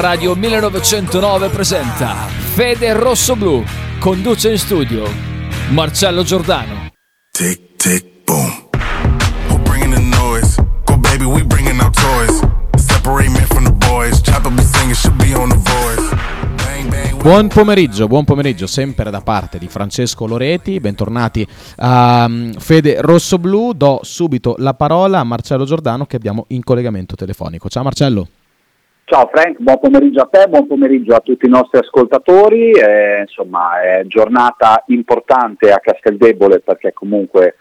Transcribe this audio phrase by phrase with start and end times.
[0.00, 2.14] Radio 1909 presenta
[2.54, 3.62] Fede Rosso Blu.
[3.98, 5.04] Conduce in studio
[5.68, 6.88] Marcello Giordano.
[7.30, 8.50] Tick, tick, boom.
[9.50, 10.56] Who bringing the noise?
[10.86, 12.40] Go baby, we bringing our toys.
[12.76, 14.22] Separate men from the boys.
[14.22, 16.16] Chopper be singing, should be on the voice.
[17.20, 23.74] Buon pomeriggio, buon pomeriggio sempre da parte di Francesco Loreti, bentornati a um, Fede Rossoblu,
[23.74, 27.68] do subito la parola a Marcello Giordano che abbiamo in collegamento telefonico.
[27.68, 28.26] Ciao Marcello.
[29.12, 32.70] Ciao Frank, buon pomeriggio a te, buon pomeriggio a tutti i nostri ascoltatori.
[32.70, 37.56] Eh, insomma, è giornata importante a Casteldebole perché comunque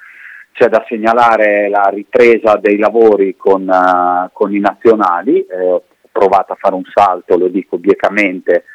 [0.51, 5.39] c'è da segnalare la ripresa dei lavori con, eh, con i nazionali.
[5.39, 8.65] Eh, ho provato a fare un salto, lo dico biecamente,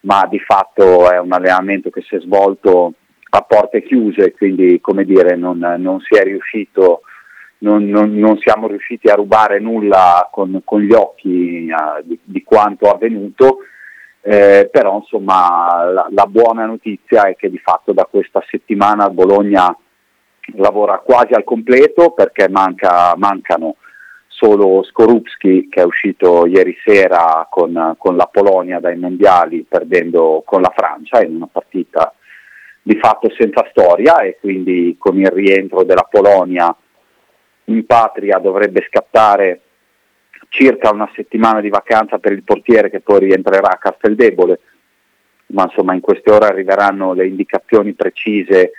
[0.00, 2.92] ma di fatto è un allenamento che si è svolto
[3.30, 7.00] a porte chiuse, quindi come dire non, non si è riuscito
[7.58, 12.42] non, non- non siamo riusciti a rubare nulla con, con gli occhi eh, di, di
[12.42, 13.58] quanto avvenuto,
[14.20, 19.74] eh, però insomma la, la buona notizia è che di fatto da questa settimana Bologna
[20.56, 23.76] lavora quasi al completo perché manca- mancano
[24.26, 30.60] solo Skorupski che è uscito ieri sera con, con la Polonia dai mondiali perdendo con
[30.62, 32.14] la Francia in una partita
[32.82, 36.74] di fatto senza storia e quindi con il rientro della Polonia
[37.68, 39.60] in patria dovrebbe scattare
[40.48, 44.60] circa una settimana di vacanza per il portiere che poi rientrerà a Casteldebole,
[45.48, 48.72] ma insomma in queste ore arriveranno le indicazioni precise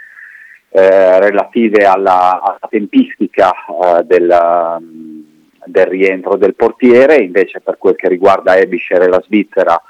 [0.69, 5.21] eh, relative alla, alla tempistica eh, del, mm,
[5.65, 9.81] del rientro del portiere, invece per quel che riguarda Ebischer e la Svizzera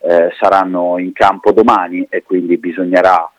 [0.00, 3.30] eh, saranno in campo domani e quindi bisognerà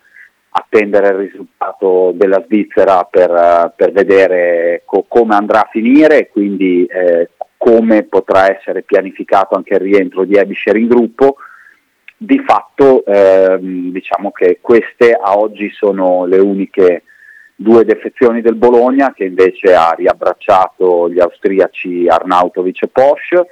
[0.51, 6.29] attendere il risultato della Svizzera per, eh, per vedere co- come andrà a finire e
[6.29, 11.35] quindi eh, come potrà essere pianificato anche il rientro di Ebischer in gruppo.
[12.21, 17.03] Di fatto ehm, diciamo che queste a oggi sono le uniche
[17.55, 23.45] due defezioni del Bologna che invece ha riabbracciato gli austriaci Arnautovic e Posch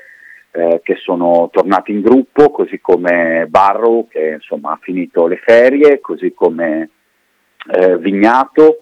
[0.57, 5.99] eh, che sono tornati in gruppo, così come Barrow che insomma ha finito le ferie,
[5.99, 6.89] così come
[7.71, 8.79] eh, Vignato,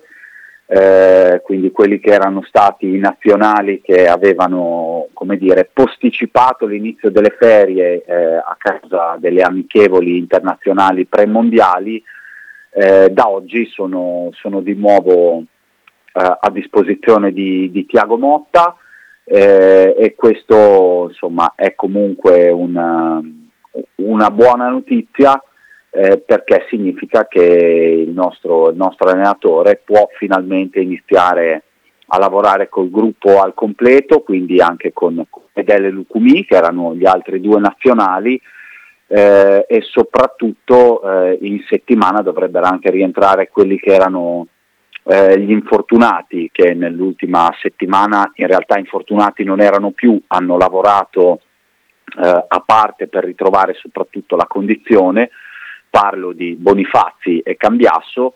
[0.68, 8.06] eh, quindi quelli che erano stati i nazionali che avevano dire, posticipato l'inizio delle ferie
[8.06, 12.02] eh, a causa delle amichevoli internazionali premondiali,
[12.72, 15.44] eh, da oggi sono, sono di nuovo eh,
[16.14, 18.78] a disposizione di, di Tiago Motta
[19.25, 23.22] eh, e questo insomma, è comunque una,
[23.96, 25.41] una buona notizia
[25.90, 31.64] eh, perché significa che il nostro, il nostro allenatore può finalmente iniziare
[32.08, 37.41] a lavorare col gruppo al completo, quindi anche con Fedele Lucumi, che erano gli altri
[37.41, 38.40] due nazionali,
[39.08, 44.47] eh, e soprattutto eh, in settimana dovrebbero anche rientrare quelli che erano
[45.08, 51.42] eh, gli infortunati, che nell'ultima settimana in realtà infortunati non erano più, hanno lavorato
[52.22, 55.30] eh, a parte per ritrovare soprattutto la condizione,
[55.90, 58.34] parlo di Bonifazzi e Cambiasso,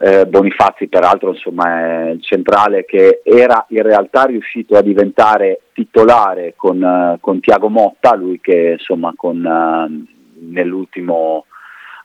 [0.00, 6.54] eh, Bonifazzi peraltro insomma, è il centrale che era in realtà riuscito a diventare titolare
[6.56, 11.46] con, eh, con Tiago Motta, lui che insomma, con, eh, nell'ultimo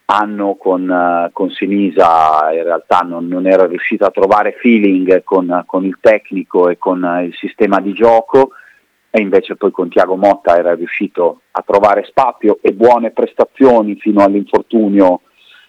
[0.06, 5.64] anno con, eh, con Sinisa in realtà non, non era riuscito a trovare feeling con,
[5.66, 8.52] con il tecnico e con eh, il sistema di gioco.
[9.16, 14.24] E invece poi con Tiago Motta era riuscito a trovare spazio e buone prestazioni fino
[14.24, 15.22] all'infortunio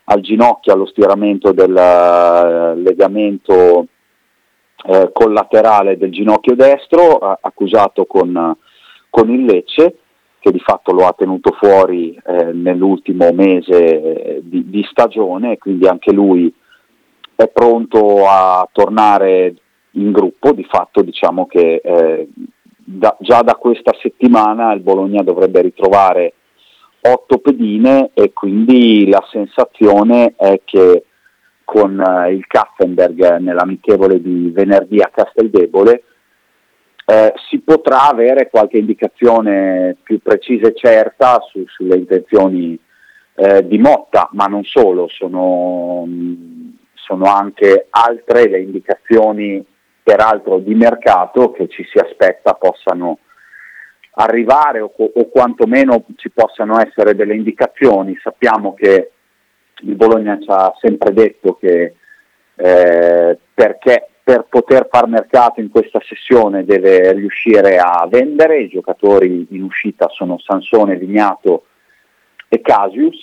[0.05, 3.87] al ginocchio, allo stiramento del eh, legamento
[5.13, 8.55] collaterale del ginocchio destro, accusato con,
[9.09, 10.01] con il Lecce,
[10.45, 15.87] che di fatto lo ha tenuto fuori eh, nell'ultimo mese eh, di, di stagione, quindi
[15.89, 16.53] anche lui
[17.35, 19.55] è pronto a tornare
[19.93, 22.29] in gruppo, di fatto diciamo che eh,
[22.77, 26.35] da- già da questa settimana il Bologna dovrebbe ritrovare
[27.01, 31.07] otto pedine e quindi la sensazione è che
[31.65, 36.03] con eh, il Kaffenberg nell'amichevole di venerdì a Casteldebole
[37.07, 42.79] eh, si potrà avere qualche indicazione più precisa e certa su- sulle intenzioni
[43.37, 46.07] eh, di Motta, ma non solo, sono,
[46.95, 49.65] sono anche altre le indicazioni
[50.03, 53.19] peraltro di mercato che ci si aspetta possano
[54.17, 58.17] arrivare o, o quantomeno ci possano essere delle indicazioni.
[58.23, 59.11] Sappiamo che
[59.81, 61.95] il Bologna ci ha sempre detto che
[62.57, 69.47] eh, perché per poter far mercato in questa sessione deve riuscire a vendere, i giocatori
[69.51, 71.67] in uscita sono Sansone, Vignato
[72.49, 73.23] e Casius,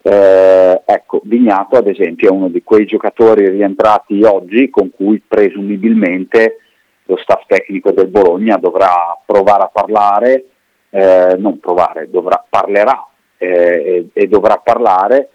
[0.00, 6.56] eh, ecco, Vignato ad esempio è uno di quei giocatori rientrati oggi con cui presumibilmente
[7.04, 10.46] lo staff tecnico del Bologna dovrà provare a parlare,
[10.88, 13.06] eh, non provare, dovrà, parlerà
[13.36, 15.28] eh, e, e, dovrà parlare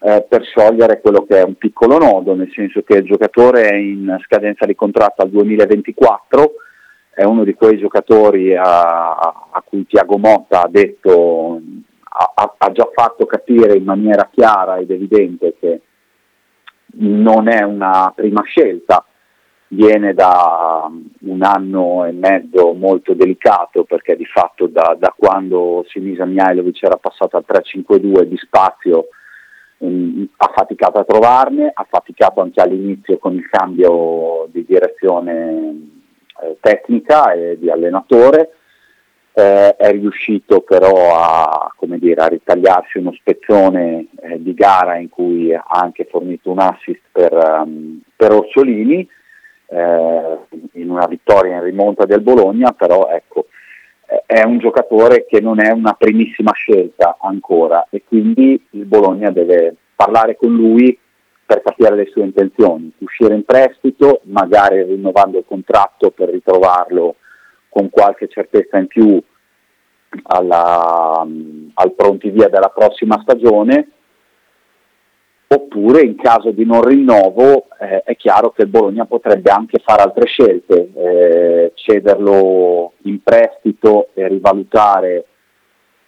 [0.00, 3.74] eh, per sciogliere quello che è un piccolo nodo, nel senso che il giocatore è
[3.74, 6.52] in scadenza di contratto al 2024,
[7.10, 11.60] è uno di quei giocatori a, a cui Tiago Motta ha detto
[12.18, 15.80] ha, ha, già fatto capire in maniera chiara ed evidente che
[17.00, 19.04] non è una prima scelta,
[19.68, 20.90] viene da
[21.20, 26.96] un anno e mezzo molto delicato perché di fatto da, da quando Sinisa Mihailovic era
[26.96, 29.08] passato al 3-5-2 di spazio
[29.80, 35.88] ha faticato a trovarne, ha faticato anche all'inizio con il cambio di direzione
[36.42, 38.54] eh, tecnica e di allenatore,
[39.32, 45.54] eh, è riuscito però a, dire, a, ritagliarsi uno spezzone eh, di gara in cui
[45.54, 49.08] ha anche fornito un assist per, um, per Orsolini
[49.66, 50.38] eh,
[50.72, 53.46] in una vittoria in rimonta del Bologna, però ecco,
[54.24, 59.74] è un giocatore che non è una primissima scelta ancora e quindi il Bologna deve
[59.94, 60.98] parlare con lui
[61.44, 67.16] per capire le sue intenzioni, uscire in prestito, magari rinnovando il contratto per ritrovarlo
[67.68, 69.22] con qualche certezza in più
[70.24, 71.26] alla,
[71.74, 73.88] al pronti via della prossima stagione,
[75.50, 80.02] oppure in caso di non rinnovo eh, è chiaro che il Bologna potrebbe anche fare
[80.02, 85.24] altre scelte, eh, cederlo in prestito e rivalutare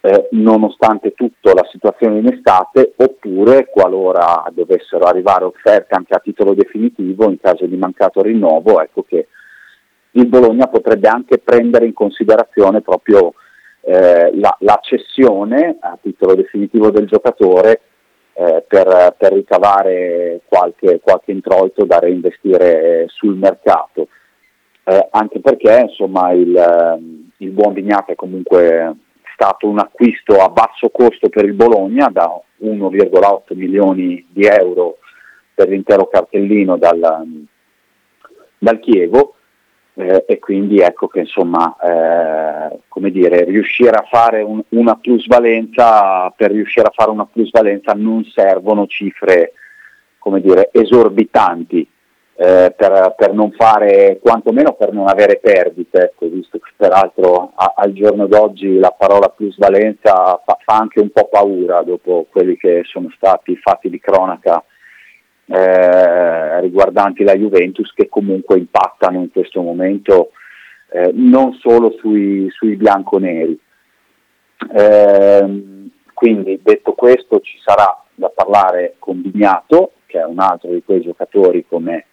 [0.01, 6.53] eh, nonostante tutto la situazione in estate, oppure qualora dovessero arrivare offerte anche a titolo
[6.53, 9.27] definitivo in caso di mancato rinnovo, ecco che
[10.11, 13.33] il Bologna potrebbe anche prendere in considerazione proprio
[13.81, 17.81] eh, la, la, cessione a titolo definitivo del giocatore
[18.33, 24.07] eh, per, per, ricavare qualche, qualche, introito da reinvestire sul mercato.
[24.83, 28.95] Eh, anche perché insomma, il, ehm, il buon Vignato è comunque
[29.33, 34.97] stato un acquisto a basso costo per il Bologna da 1,8 milioni di euro
[35.53, 37.23] per l'intero cartellino dal,
[38.57, 39.35] dal Chievo
[39.95, 46.29] eh, e quindi ecco che insomma eh, come dire, riuscire a fare un, una plusvalenza,
[46.35, 49.53] per riuscire a fare una plusvalenza non servono cifre
[50.17, 51.87] come dire, esorbitanti
[52.35, 57.73] eh, per, per, non fare, quantomeno per non avere perdite, ecco, visto che peraltro a,
[57.75, 62.81] al giorno d'oggi la parola plusvalenza fa, fa anche un po' paura dopo quelli che
[62.85, 64.63] sono stati fatti di cronaca
[65.51, 70.31] eh, riguardanti la Juventus che comunque impattano in questo momento
[70.89, 73.59] eh, non solo sui, sui bianconeri.
[74.73, 80.83] Eh, quindi detto questo ci sarà da parlare con Vignato, che è un altro di
[80.83, 82.05] quei giocatori come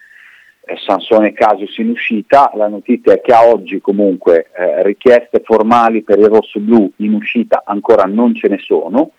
[0.64, 6.02] eh, Sansone Casius in uscita, la notizia è che a oggi comunque eh, richieste formali
[6.02, 9.12] per il rosso-blu in uscita ancora non ce ne sono,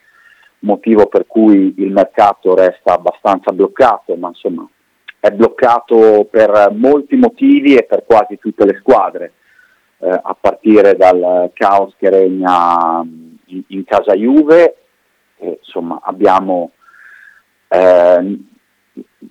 [0.59, 4.67] motivo per cui il mercato resta abbastanza bloccato, ma insomma
[5.19, 9.33] è bloccato per molti motivi e per quasi tutte le squadre,
[9.99, 13.05] eh, a partire dal caos che regna
[13.45, 14.75] in, in casa Juve,
[15.37, 16.71] e, insomma abbiamo
[17.67, 18.37] eh,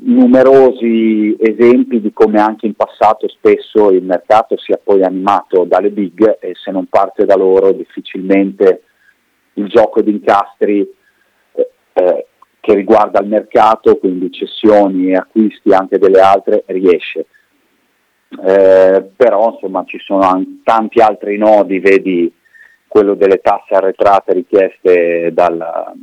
[0.01, 6.39] numerosi esempi di come anche in passato spesso il mercato sia poi animato dalle big
[6.41, 8.83] e se non parte da loro difficilmente
[9.55, 10.97] il gioco di incastri
[11.99, 12.27] eh,
[12.61, 17.27] che riguarda il mercato, quindi cessioni e acquisti anche delle altre, riesce.
[18.45, 22.31] Eh, però insomma ci sono tanti altri nodi, vedi
[22.87, 25.95] quello delle tasse arretrate richieste dal,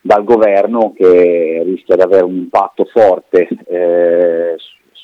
[0.00, 4.56] dal governo che rischia di avere un impatto forte, eh,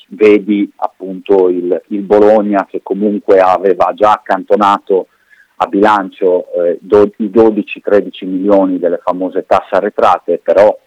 [0.09, 5.07] vedi appunto il, il Bologna che comunque aveva già accantonato
[5.57, 10.77] a bilancio eh, do, i 12-13 milioni delle famose tasse arretrate, però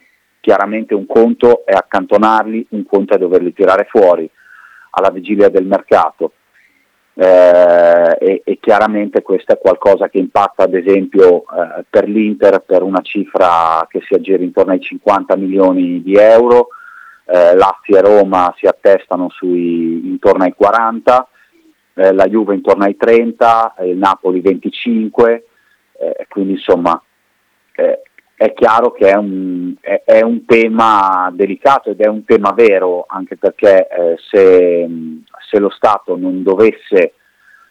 [0.41, 4.29] chiaramente un conto è accantonarli, un conto è doverli tirare fuori
[4.91, 6.33] alla vigilia del mercato.
[7.15, 12.83] Eh, e, e, chiaramente questo è qualcosa che impatta ad esempio eh, per l'Inter per
[12.83, 16.69] una cifra che si aggira intorno ai 50 milioni di euro,
[17.25, 21.29] eh, Lazio e Roma si attestano sui, intorno ai 40,
[21.99, 25.47] eh, la Juve intorno ai 30, il Napoli 25,
[25.99, 27.01] eh, quindi insomma
[27.75, 28.03] eh,
[28.39, 33.05] è chiaro che è un, è, è un, tema delicato ed è un tema vero,
[33.09, 34.89] anche perché eh, se,
[35.51, 37.15] se, lo Stato non dovesse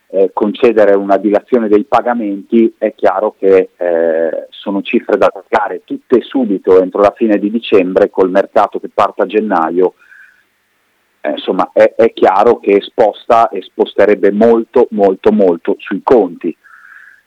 [0.10, 6.22] eh, concedere una dilazione dei pagamenti, è chiaro che eh, sono cifre da pagare tutte
[6.22, 9.94] subito entro la fine di dicembre col mercato che parte a gennaio.
[11.28, 16.56] Eh, insomma, è, è chiaro che sposta e sposterebbe molto, molto, molto sui conti.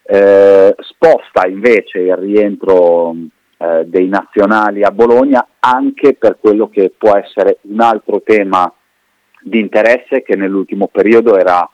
[0.02, 3.14] Eh, sposta invece il rientro
[3.58, 8.72] eh, dei nazionali a Bologna anche per quello che può essere un altro tema
[9.42, 11.68] di interesse che nell'ultimo periodo era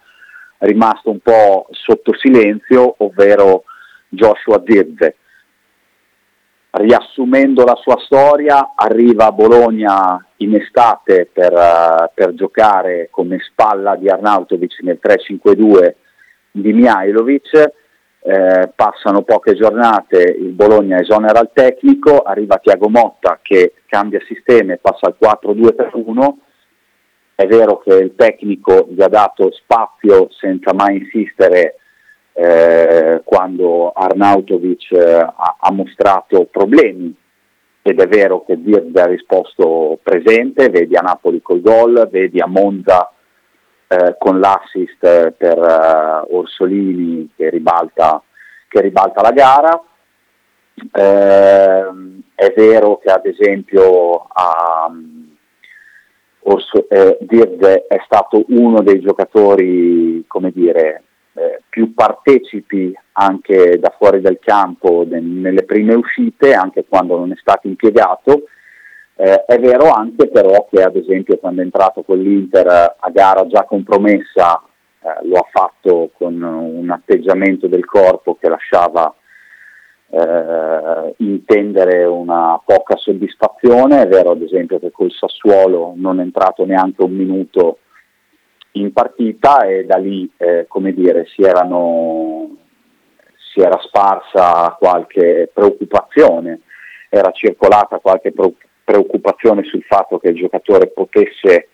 [0.58, 3.64] rimasto un po' sotto silenzio, ovvero
[4.08, 5.16] Joshua Zirze.
[6.78, 13.96] Riassumendo la sua storia, arriva a Bologna in estate per, uh, per giocare come spalla
[13.96, 15.94] di Arnautovic nel 3-5-2
[16.50, 17.72] di Mihailovic.
[18.28, 24.72] Eh, passano poche giornate, il Bologna esonera il tecnico, arriva Tiago Motta che cambia sistema
[24.72, 26.34] e passa al 4-2-3-1,
[27.36, 31.76] è vero che il tecnico gli ha dato spazio senza mai insistere
[32.38, 37.14] eh, quando Arnautovic eh, ha, ha, mostrato problemi
[37.80, 42.46] ed è vero che Dirk ha risposto presente, vedi a Napoli col gol, vedi a
[42.46, 43.10] Monza
[43.88, 48.22] eh, con l'assist per uh, Orsolini che ribalta,
[48.68, 49.82] che ribalta la gara.
[50.92, 51.84] Eh,
[52.34, 55.36] è vero che ad esempio um,
[56.40, 61.02] Orso, eh, Dirk è stato uno dei giocatori come dire,
[61.36, 67.32] eh, più partecipi anche da fuori del campo de- nelle prime uscite, anche quando non
[67.32, 68.44] è stato impiegato.
[69.16, 72.66] Eh, è vero anche però che ad esempio quando è entrato con l'Inter
[72.98, 74.62] a gara già compromessa
[75.00, 79.14] eh, lo ha fatto con un atteggiamento del corpo che lasciava
[80.08, 86.64] eh, intendere una poca soddisfazione, è vero ad esempio che col Sassuolo non è entrato
[86.64, 87.78] neanche un minuto
[88.80, 92.56] in partita e da lì eh, come dire, si, erano,
[93.52, 96.60] si era sparsa qualche preoccupazione,
[97.08, 98.32] era circolata qualche
[98.84, 101.68] preoccupazione sul fatto che il giocatore potesse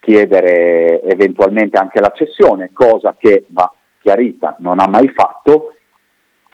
[0.00, 5.74] chiedere eventualmente anche la cessione, cosa che va chiarita, non ha mai fatto.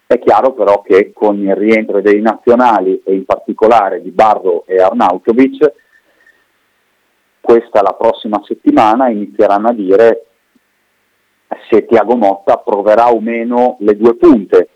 [0.06, 4.80] È chiaro però che con il rientro dei nazionali e in particolare di Barro e
[4.80, 5.72] Arnautovic,
[7.40, 10.25] questa la prossima settimana inizieranno a dire
[11.68, 14.68] se Tiago Motta proverà o meno le due punte,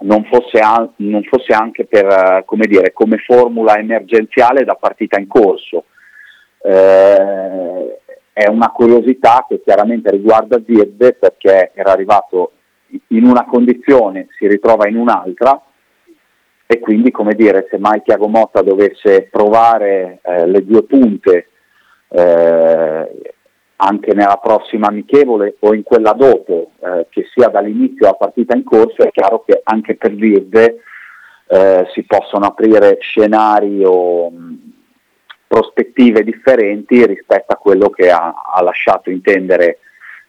[0.00, 5.18] non fosse, an- non fosse anche per, uh, come, dire, come formula emergenziale da partita
[5.18, 5.84] in corso.
[6.62, 7.98] Eh,
[8.32, 12.52] è una curiosità che chiaramente riguarda Zirbe perché era arrivato
[13.08, 15.60] in una condizione, si ritrova in un'altra
[16.66, 21.49] e quindi come dire se mai Tiago Motta dovesse provare eh, le due punte
[22.10, 23.32] eh,
[23.76, 28.64] anche nella prossima amichevole o in quella dopo, eh, che sia dall'inizio a partita in
[28.64, 30.82] corso, è chiaro che anche per Virde
[31.46, 34.72] eh, si possono aprire scenari o mh,
[35.46, 39.78] prospettive differenti rispetto a quello che ha, ha, lasciato intendere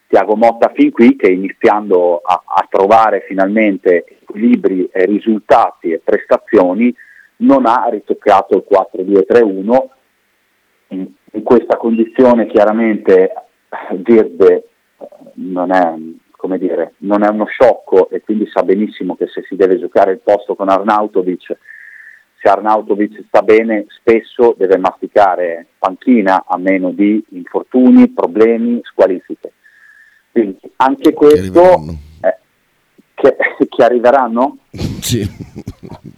[0.08, 6.94] Tiago Motta fin qui, che iniziando a, a trovare finalmente equilibri, e risultati e prestazioni,
[7.38, 10.00] non ha ritoccato il 4-2-3-1
[11.32, 13.34] in, questa condizione chiaramente
[14.04, 14.68] Virde
[15.36, 15.94] non è,
[16.58, 20.20] dire, non è, uno sciocco e quindi sa benissimo che se si deve giocare il
[20.20, 21.58] posto con Arnautovic,
[22.42, 29.52] se Arnautovic sta bene spesso deve masticare panchina a meno di infortuni, problemi, squalifiche.
[30.32, 31.62] Quindi anche questo
[32.22, 32.38] eh,
[33.14, 33.36] che,
[33.70, 34.58] che arriveranno?
[34.72, 35.51] Sì.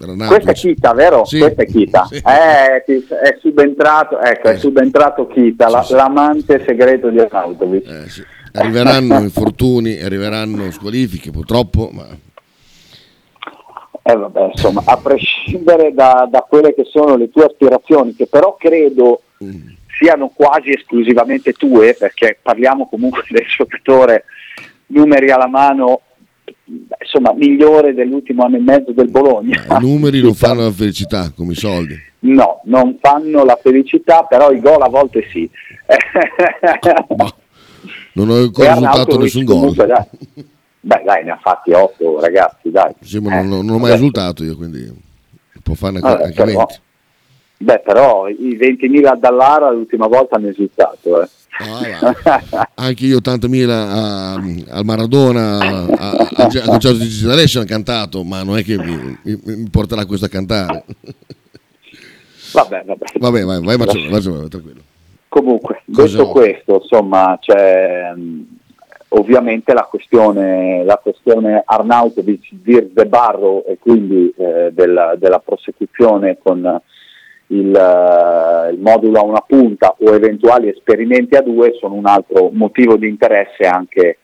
[0.06, 1.26] Questa è Kita, vero?
[1.26, 1.40] Sì.
[1.40, 2.06] Questa è Kita.
[2.10, 2.16] Sì.
[2.16, 4.58] Eh, è subentrato, ecco, è eh.
[4.58, 7.88] subentrato Kita, la, sì, l'amante segreto di Arnautovic.
[7.88, 12.06] Eh, arriveranno infortuni, arriveranno squalifiche, purtroppo, ma...
[14.06, 18.58] Eh vabbè, insomma, a prescindere da, da, quelle che sono le tue aspirazioni, che però
[18.60, 19.68] credo mm.
[19.98, 24.26] siano quasi esclusivamente tue, perché parliamo comunque del giocatore
[24.88, 26.02] numeri alla mano
[26.66, 29.64] insomma, migliore dell'ultimo anno e mezzo del Bologna.
[29.70, 31.96] I numeri non fanno la felicità come i soldi.
[32.20, 35.50] No, non fanno la felicità, però i gol a volte sì.
[38.16, 39.74] Non ho ancora risultato nessun gol.
[39.74, 39.88] Dai,
[40.82, 42.94] beh, dai, ne ha fatti 8 ragazzi, dai.
[43.02, 44.92] Sì, ma eh, non, non, ho mai risultato io, quindi
[45.64, 46.80] può farne Vabbè, anche però, 20.
[47.58, 51.24] Beh, però i 20.000 a Dallara l'ultima volta hanno risultato.
[51.24, 51.28] Eh.
[51.60, 56.30] Ah, anche io 80.000 al Maradona, a,
[56.66, 60.30] concerto di Generation hanno cantato, ma non è che mi, mi, mi porterà questo a
[60.30, 60.84] cantare.
[62.54, 63.06] Vabbè, vabbè.
[63.18, 64.82] Vabbè, vai, vai, vai, vai, tranquillo.
[65.28, 68.14] Comunque, Cosa detto questo, insomma, c'è
[69.10, 76.38] ovviamente la questione, la questione Arnautovic, Vir de Barro e quindi eh, della, della, prosecuzione
[76.42, 76.80] con
[77.54, 82.50] il, uh, il, modulo a una punta o eventuali esperimenti a due sono un altro
[82.52, 84.20] motivo di interesse anche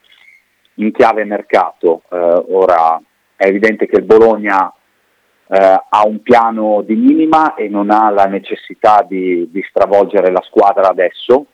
[0.76, 2.04] in chiave mercato.
[2.10, 3.02] Uh, ora
[3.36, 8.26] è evidente che il Bologna uh, ha un piano di minima e non ha la
[8.26, 11.48] necessità di, di stravolgere la squadra adesso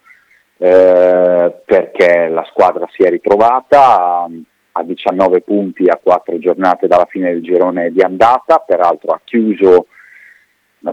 [0.57, 4.29] eh, perché la squadra si è ritrovata a,
[4.71, 9.87] a 19 punti a 4 giornate dalla fine del girone di andata, peraltro ha chiuso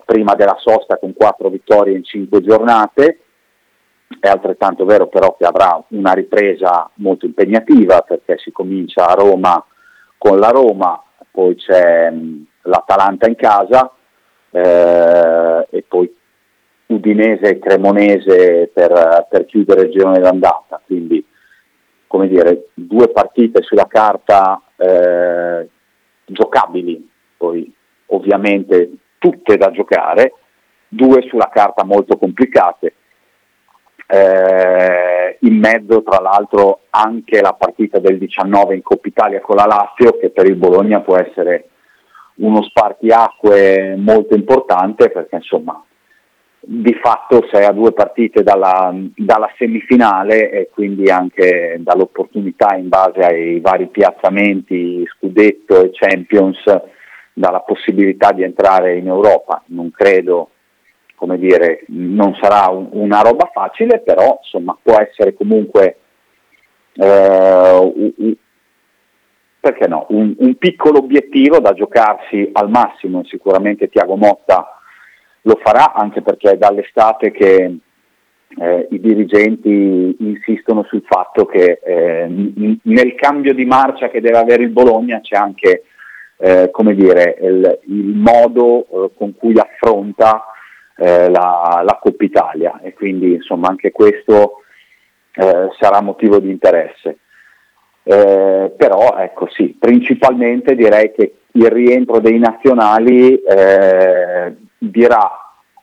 [0.01, 3.19] prima della sosta con 4 vittorie in 5 giornate,
[4.21, 9.65] è altrettanto vero però che avrà una ripresa molto impegnativa perché si comincia a Roma
[10.19, 13.93] con la Roma, poi c'è mh, l'Atalanta in casa
[14.51, 16.15] eh, e poi
[16.87, 21.25] Udinese e Cremonese per, per chiudere il girone d'andata, quindi
[22.07, 25.67] come dire, due partite sulla carta eh,
[26.27, 27.09] giocabili,
[27.39, 27.73] poi
[28.09, 28.91] ovviamente
[29.23, 30.35] tutte da giocare,
[30.89, 32.95] due sulla carta molto complicate.
[34.05, 39.65] Eh, in mezzo tra l'altro anche la partita del 19 in Coppa Italia con la
[39.65, 41.69] Lazio che per il Bologna può essere
[42.37, 45.83] uno spartiacque molto importante perché insomma
[46.65, 53.21] di fatto sei a due partite dalla, dalla, semifinale e quindi anche dall'opportunità in base
[53.21, 56.63] ai vari piazzamenti, Scudetto e Champions,
[57.33, 59.63] dalla possibilità di entrare in Europa.
[59.67, 60.51] Non credo,
[61.15, 65.97] come dire, non sarà un, una roba facile, però insomma può essere comunque
[66.95, 68.35] eh, un,
[69.61, 73.25] perché no, un, un piccolo obiettivo da giocarsi al massimo.
[73.25, 74.79] Sicuramente Tiago Motta
[75.43, 77.79] lo farà anche perché è dall'estate che
[78.59, 82.27] eh, i dirigenti insistono sul fatto che eh,
[82.83, 85.85] nel cambio di marcia che deve avere il Bologna c'è anche
[86.45, 90.47] eh, come dire, il, il modo eh, con cui affronta
[90.97, 94.63] eh, la, la, Coppa Italia e quindi insomma anche questo
[95.37, 97.19] eh, sarà motivo di interesse.
[98.03, 103.41] però ecco sì, principalmente direi che il rientro dei nazionali
[104.79, 105.31] dirà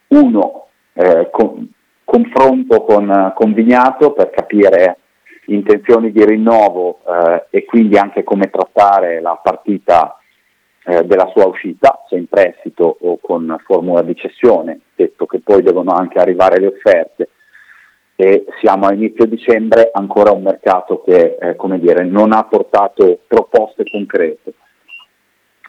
[0.08, 1.72] uno eh, con,
[2.04, 4.98] confronto con, con, Vignato per capire
[5.46, 10.19] intenzioni di rinnovo eh, e quindi anche come trattare la partita
[10.86, 15.62] eh, della sua uscita, se in prestito o con formula di cessione, detto che poi
[15.62, 17.30] devono anche arrivare le offerte
[18.16, 23.20] e siamo a inizio dicembre ancora un mercato che eh, come dire, non ha portato
[23.28, 24.54] proposte concrete.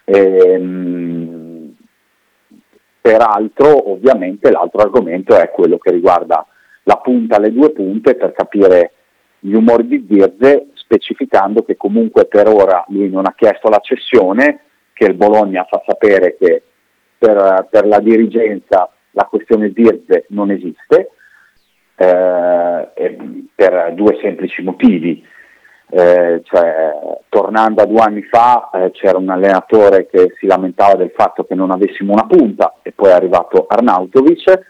[0.05, 1.51] Ehm,
[3.01, 6.47] Peraltro ovviamente l'altro argomento è quello che riguarda
[6.83, 8.93] la punta alle due punte per capire
[9.39, 14.65] gli umori di Dirze specificando che comunque per ora lui non ha chiesto la cessione,
[15.01, 16.63] che il Bologna fa sapere che
[17.17, 21.13] per, per la dirigenza la questione Dirze non esiste,
[21.97, 22.89] eh,
[23.55, 25.25] per due semplici motivi.
[25.93, 26.93] Eh, cioè,
[27.31, 31.55] tornando a due anni fa eh, c'era un allenatore che si lamentava del fatto che
[31.55, 34.67] non avessimo una punta e poi è arrivato Arnautovic,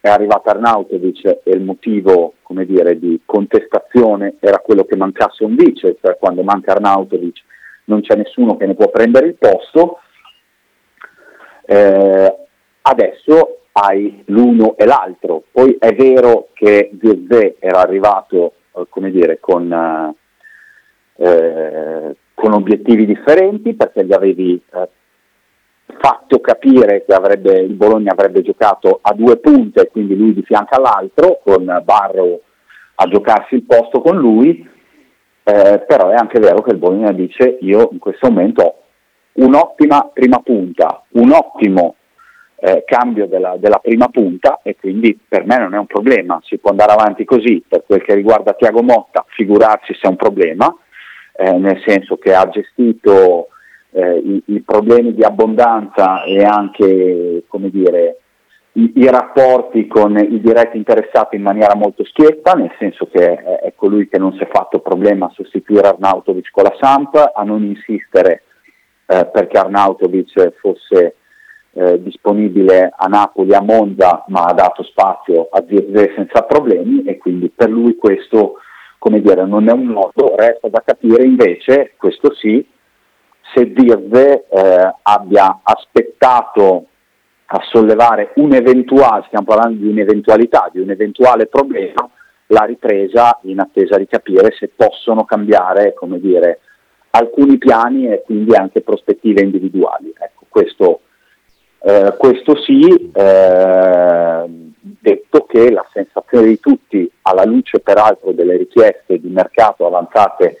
[0.00, 5.96] è arrivato Arnautovic e il motivo dire, di contestazione era quello che mancasse un vice,
[6.02, 7.44] cioè quando manca Arnautovic
[7.88, 9.98] non c'è nessuno che ne può prendere il posto,
[11.66, 12.36] eh,
[12.82, 19.38] adesso hai l'uno e l'altro, poi è vero che Zirze era arrivato eh, come dire,
[19.40, 20.14] con
[21.16, 24.88] eh, con obiettivi differenti perché gli avevi eh,
[25.98, 30.76] fatto capire che avrebbe, il Bologna avrebbe giocato a due punte, quindi lui di fianco
[30.76, 32.40] all'altro, con Barro
[32.94, 34.66] a giocarsi il posto con lui,
[35.48, 38.74] eh, però è anche vero che il Bologna dice io in questo momento ho
[39.32, 41.94] un'ottima prima punta, un ottimo
[42.56, 46.58] eh, cambio della, della, prima punta e quindi per me non è un problema, si
[46.58, 50.74] può andare avanti così, per quel che riguarda Tiago Motta, figurarsi se è un problema,
[51.34, 53.48] eh, nel senso che ha gestito
[53.92, 58.18] eh, i, i, problemi di abbondanza e anche come dire,
[58.72, 63.58] i, i, rapporti con i diretti interessati in maniera molto schietta, nel senso che è,
[63.60, 67.42] è colui che non si è fatto problema a sostituire Arnautovic con la Samp, a
[67.42, 68.42] non insistere
[69.06, 71.16] eh, perché Arnautovic fosse
[71.72, 77.18] eh, disponibile a Napoli, a Monza, ma ha dato spazio a Zirze senza problemi e
[77.18, 78.58] quindi per lui questo
[78.98, 82.66] come dire, non è un nodo, resta da capire invece, questo sì,
[83.54, 86.86] se Zirze eh, abbia aspettato
[87.50, 92.08] a sollevare un eventuale, stiamo parlando di un'eventualità, di un eventuale problema,
[92.48, 96.60] la ripresa in attesa di capire se possono cambiare, dire,
[97.10, 100.12] alcuni piani e quindi anche prospettive individuali.
[100.18, 101.00] Ecco, questo,
[101.80, 104.44] eh, questo sì, eh,
[104.80, 110.58] detto che la sensazione di tutti, alla luce peraltro delle richieste di mercato avanzate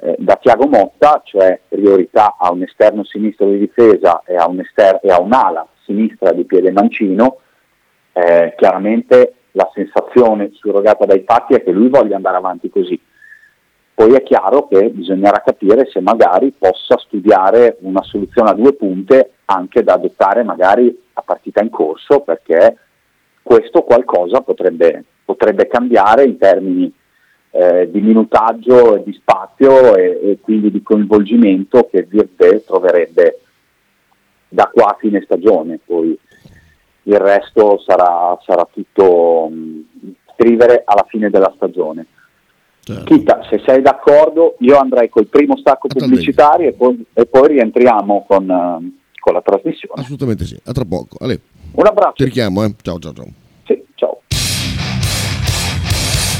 [0.00, 4.60] eh, da Tiago Motta, cioè priorità a un esterno sinistro di difesa e a, un
[4.60, 7.38] ester- e a un'ala sinistra di piede mancino,
[8.12, 13.00] eh, chiaramente la sensazione surrogata dai fatti è che lui voglia andare avanti così.
[13.94, 19.32] Poi è chiaro che bisognerà capire se magari possa studiare una soluzione a due punte
[19.46, 22.76] anche da adottare magari a partita in corso, perché
[23.42, 26.92] questo qualcosa potrebbe, potrebbe cambiare in termini
[27.50, 33.40] eh, di minutaggio e di spazio e, e, quindi di coinvolgimento che Virde troverebbe
[34.48, 35.78] da qua a fine stagione.
[35.84, 36.18] Poi
[37.02, 42.06] il resto sarà, sarà tutto mh, scrivere alla fine della stagione.
[42.80, 43.04] Certo.
[43.04, 48.24] Kita, se sei d'accordo, io andrei col primo stacco pubblicitario e poi, e poi, rientriamo
[48.26, 50.00] con, uh, con, la trasmissione.
[50.00, 51.18] Assolutamente sì, a tra poco.
[51.20, 51.40] Ale.
[51.72, 52.14] Un abbraccio.
[52.14, 52.74] Ti richiamo, eh.
[52.80, 53.26] Ciao, ciao, ciao.
[53.66, 54.20] Sì, ciao.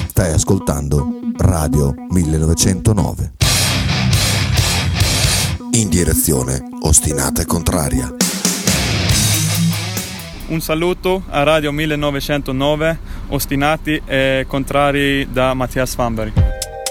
[0.08, 3.47] Stai ascoltando Radio 1909.
[5.72, 8.14] In direzione ostinata e contraria.
[10.48, 16.32] Un saluto a Radio 1909, ostinati e contrari da Mattias Famberi.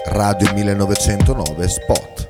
[0.06, 2.30] Radio 1909 Spot.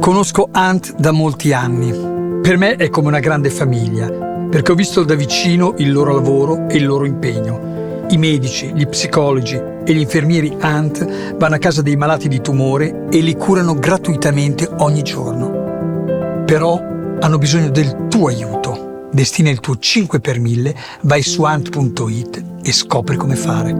[0.00, 2.40] Conosco Ant da molti anni.
[2.40, 4.08] Per me è come una grande famiglia,
[4.48, 7.77] perché ho visto da vicino il loro lavoro e il loro impegno.
[8.10, 13.06] I medici, gli psicologi e gli infermieri Ant vanno a casa dei malati di tumore
[13.10, 16.44] e li curano gratuitamente ogni giorno.
[16.46, 16.80] Però
[17.20, 19.08] hanno bisogno del tuo aiuto.
[19.12, 23.74] Destina il tuo 5 per 1000, vai su ant.it e scopri come fare.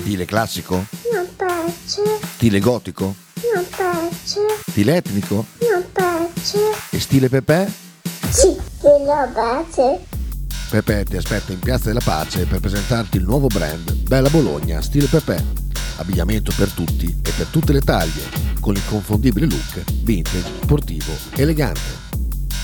[0.00, 0.84] Stile classico?
[1.12, 2.02] Non piace.
[2.34, 3.14] Stile gotico?
[3.54, 4.40] Non piace.
[4.68, 5.46] Stile etnico?
[5.68, 6.58] Non piace.
[6.90, 7.72] E stile Pepe?
[8.30, 10.20] Sì, stile piace.
[10.72, 15.04] Pepe ti aspetta in Piazza della Pace per presentarti il nuovo brand Bella Bologna Stile
[15.06, 15.44] Pepe
[15.96, 18.22] abbigliamento per tutti e per tutte le taglie,
[18.58, 22.00] con l'inconfondibile look vintage, sportivo, elegante.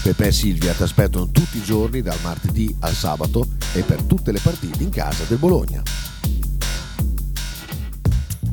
[0.03, 4.33] Pepe e Silvia ti aspettano tutti i giorni dal martedì al sabato e per tutte
[4.33, 5.83] le partite in casa del Bologna.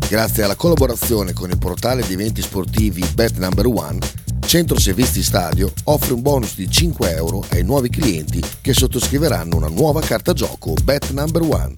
[0.10, 4.00] Grazie alla collaborazione con il portale di eventi sportivi Bet Number One,
[4.46, 9.68] Centro Servizi Stadio offre un bonus di 5 euro ai nuovi clienti che sottoscriveranno una
[9.68, 11.74] nuova carta gioco Bet Number One.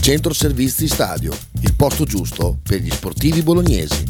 [0.00, 4.04] Centro Servizi Stadio, il posto giusto per gli sportivi bolognesi.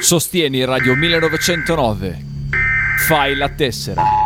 [0.00, 2.24] Sostieni Radio 1909.
[3.06, 4.25] Fai la tessera.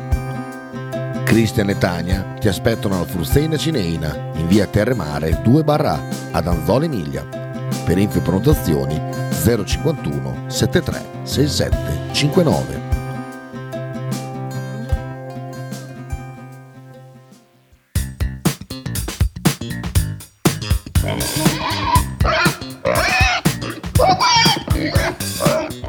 [1.31, 5.97] Cristian e Tania ti aspettano alla Frusteina Cineina in via Terremare 2 barra
[6.29, 7.25] ad Anzola Emilia.
[7.85, 11.77] Per info e prenotazioni 051 73 67
[12.11, 12.89] 59.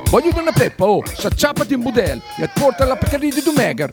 [0.08, 3.92] Voglio una peppa, oh, s'acciappati in budel e porta la Pcaridi di Dumegar.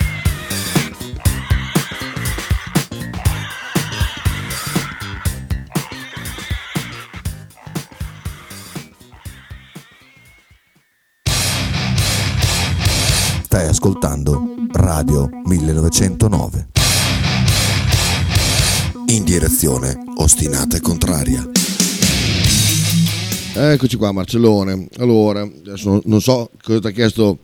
[13.61, 16.67] Stai ascoltando Radio 1909.
[19.09, 21.47] In direzione ostinata e contraria.
[23.53, 24.87] Eccoci qua, Marcellone.
[24.97, 27.37] Allora, adesso non so cosa ti ha chiesto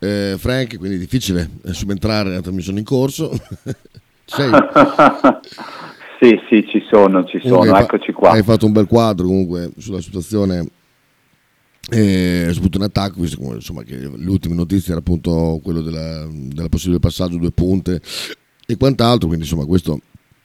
[0.00, 3.30] eh, Frank, quindi è difficile eh, subentrare nella trasmissione in corso.
[4.26, 4.50] Sei?
[6.18, 8.30] Sì, sì, ci sono, ci sono, Comunque eccoci qua.
[8.30, 10.66] Hai fatto un bel quadro comunque sulla situazione,
[11.90, 16.26] eh, soprattutto in attacco, visto come, insomma, che le ultime notizie era appunto quello della,
[16.30, 18.00] della possibile passaggio due punte
[18.66, 20.00] e quant'altro, quindi insomma questo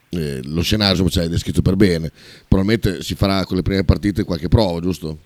[0.09, 2.11] eh, lo scenario insomma, hai descritto per bene.
[2.47, 5.17] Probabilmente si farà con le prime partite qualche prova, giusto?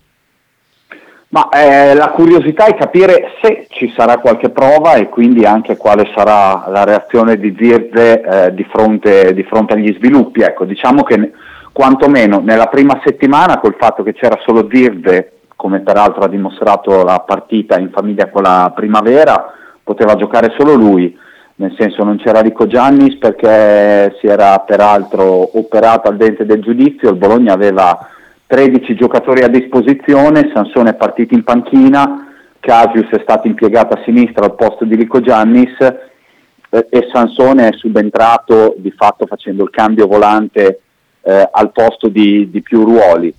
[1.28, 6.10] Ma eh, la curiosità è capire se ci sarà qualche prova e quindi anche quale
[6.12, 10.40] sarà la reazione di Zirze eh, di, fronte, di fronte agli sviluppi.
[10.40, 11.30] Ecco, diciamo che
[11.70, 17.20] quantomeno nella prima settimana col fatto che c'era solo Zirze, come peraltro ha dimostrato la
[17.20, 19.52] partita in famiglia con la primavera,
[19.84, 21.14] poteva giocare solo lui,
[21.56, 27.10] nel senso non c'era Rico Giannis perché si era peraltro operato al dente del giudizio,
[27.10, 28.08] il Bologna aveva
[28.46, 32.26] 13 giocatori a disposizione, Sansone è partito in panchina,
[32.58, 37.72] Casius è stato impiegato a sinistra al posto di Rico Giannis eh, e Sansone è
[37.76, 40.80] subentrato di fatto facendo il cambio volante
[41.20, 43.34] eh, al posto di, di più ruoli.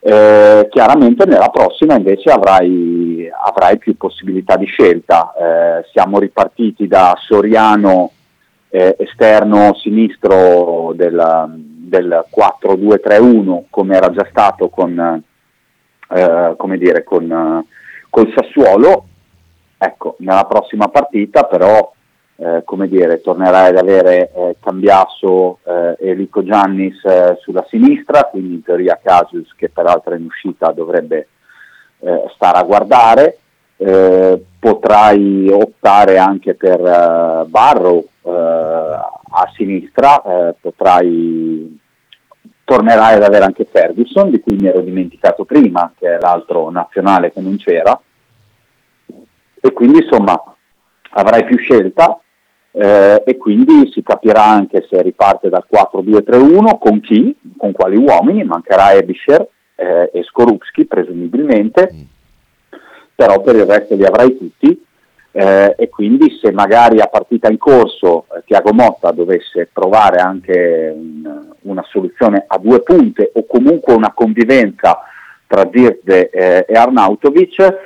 [0.00, 5.32] Eh, chiaramente nella prossima invece avrai, avrai più possibilità di scelta.
[5.32, 8.12] Eh, siamo ripartiti da Soriano
[8.70, 11.46] eh, esterno sinistro del,
[11.88, 15.22] del 4-2-3-1 come era già stato con,
[16.10, 17.66] eh, come dire, con, eh,
[18.08, 19.04] col Sassuolo.
[19.78, 21.92] Ecco, nella prossima partita però
[22.40, 28.24] eh, come dire, tornerai ad avere eh, Cambiasso eh, e Rico Giannis eh, sulla sinistra,
[28.30, 31.28] quindi in teoria Casius che peraltro è in uscita dovrebbe
[31.98, 33.38] eh, stare a guardare.
[33.76, 36.80] Eh, potrai optare anche per
[37.46, 40.22] Barrow eh, a sinistra,
[40.60, 41.78] potrai
[42.64, 47.32] tornerai ad avere anche Ferguson, di cui mi ero dimenticato prima, che è l'altro nazionale
[47.32, 47.98] che non c'era,
[49.60, 50.40] e quindi insomma
[51.10, 52.20] avrai più scelta
[52.72, 58.44] eh, e quindi si capirà anche se riparte dal 4-2-3-1 con chi, con quali uomini,
[58.44, 61.88] mancherà Ebischer eh, e Skorupski presumibilmente,
[63.14, 64.86] però per il resto li avrai tutti.
[65.30, 70.90] Eh, e quindi se magari a partita in corso eh, Tiago Motta dovesse provare anche
[70.96, 75.00] un- una soluzione a due punte o comunque una convivenza
[75.46, 77.76] tra Zirde eh, e Arnautovic,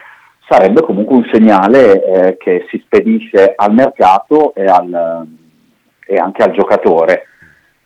[0.53, 5.27] sarebbe comunque un segnale eh, che si spedisce al mercato e, al-
[6.07, 7.27] e anche al giocatore.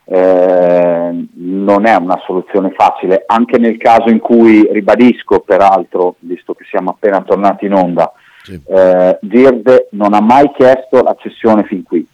[0.08, 6.64] Eh, non è una soluzione facile, anche nel caso in cui, ribadisco peraltro, visto che
[6.68, 8.12] siamo appena tornati in onda,
[8.48, 12.06] eh, Zirde non ha mai chiesto la cessione fin qui.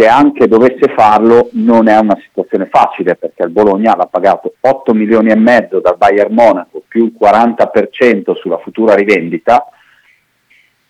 [0.00, 4.94] Se anche dovesse farlo non è una situazione facile perché il Bologna l'ha pagato 8
[4.94, 9.68] milioni e mezzo dal Bayern Monaco più il 40% sulla futura rivendita.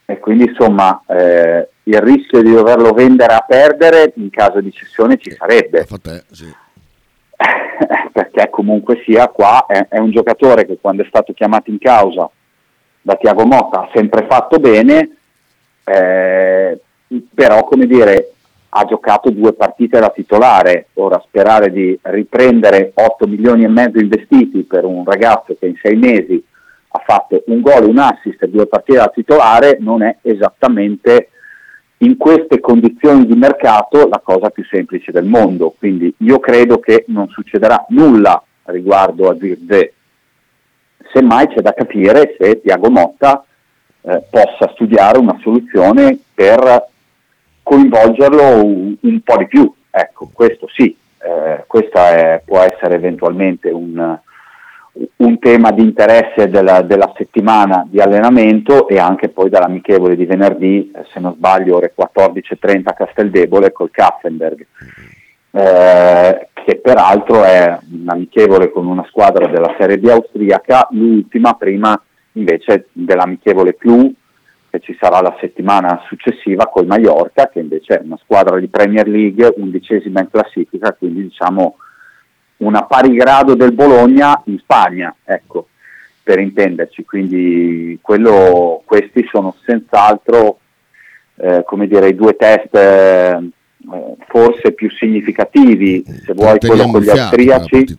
[0.05, 5.17] E quindi insomma eh, il rischio di doverlo vendere a perdere in caso di cessione
[5.17, 5.89] ci sarebbe.
[8.13, 12.31] Perché comunque sia qua è, è un giocatore che quando è stato chiamato in causa
[13.03, 15.17] da Tiago Motta ha sempre fatto bene,
[15.83, 16.81] eh,
[17.35, 18.30] però come dire
[18.73, 24.63] ha giocato due partite da titolare, ora sperare di riprendere 8 milioni e mezzo investiti
[24.63, 26.43] per un ragazzo che in sei mesi
[26.93, 31.31] ha fatto un gol, un assist e due partite da titolare non è esattamente
[31.99, 37.05] in queste condizioni di mercato la cosa più semplice del mondo, quindi io credo che
[37.09, 39.93] non succederà nulla riguardo a Zirze,
[41.13, 43.45] semmai c'è da capire se Tiago Motta
[44.03, 46.89] eh, possa studiare una soluzione per
[47.71, 52.01] coinvolgerlo un, un po' di più, ecco, questo sì, eh, questo
[52.45, 54.19] può essere eventualmente un,
[55.17, 60.91] un tema di interesse della, della settimana di allenamento e anche poi dall'amichevole di venerdì,
[60.91, 64.67] eh, se non sbaglio, ore 14.30 a Casteldebole col Kaffenberg,
[65.53, 72.03] eh, che peraltro è un amichevole con una squadra della Serie B austriaca, l'ultima prima
[72.33, 74.13] invece dell'amichevole più
[74.71, 79.09] che ci sarà la settimana successiva col Mallorca, che invece è una squadra di Premier
[79.09, 81.77] League, undicesima in classifica, quindi diciamo
[82.59, 85.69] una pari grado del Bologna in Spagna, ecco,
[86.23, 87.05] per intenderci.
[87.05, 90.59] Quindi quello- questi sono senz'altro
[91.43, 93.51] eh, come dire, i due test eh,
[93.93, 97.97] eh, forse più significativi, se vuoi quello con gli austriaci.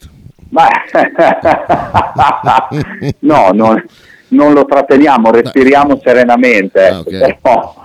[0.49, 0.67] Ma-
[3.19, 3.83] no, non,
[4.31, 6.87] non lo tratteniamo, respiriamo serenamente.
[6.87, 7.09] ecco.
[7.09, 7.75] Però,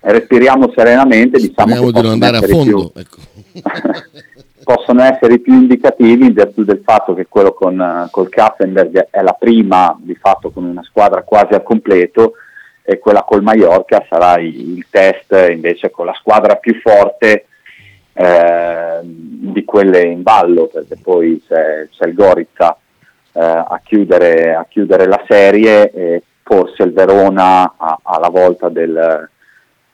[0.00, 2.90] respiriamo serenamente, diciamo Speriamo che di non possono andare a essere fondo.
[2.90, 3.16] più- ecco.
[4.68, 9.22] possono essere più indicativi in virtù del fatto che quello con eh, col Kaffenberg è
[9.22, 12.34] la prima di fatto con una squadra quasi al completo
[12.82, 17.46] e quella col Mallorca sarà il, test invece con la squadra più forte
[18.12, 22.87] eh, di quelle in ballo perché poi c'è, c'è il Gorizia eh,
[23.40, 29.28] a, chiudere, a chiudere la serie e forse il Verona alla volta del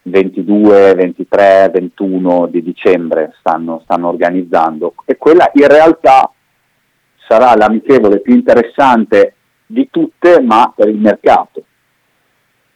[0.03, 4.95] 22, 23, 21 di dicembre stanno, stanno organizzando.
[5.05, 6.31] E quella in realtà
[7.27, 9.35] sarà l'amichevole più interessante
[9.67, 11.65] di tutte ma per il mercato.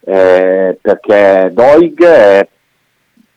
[0.01, 2.47] Eh, perché Doig è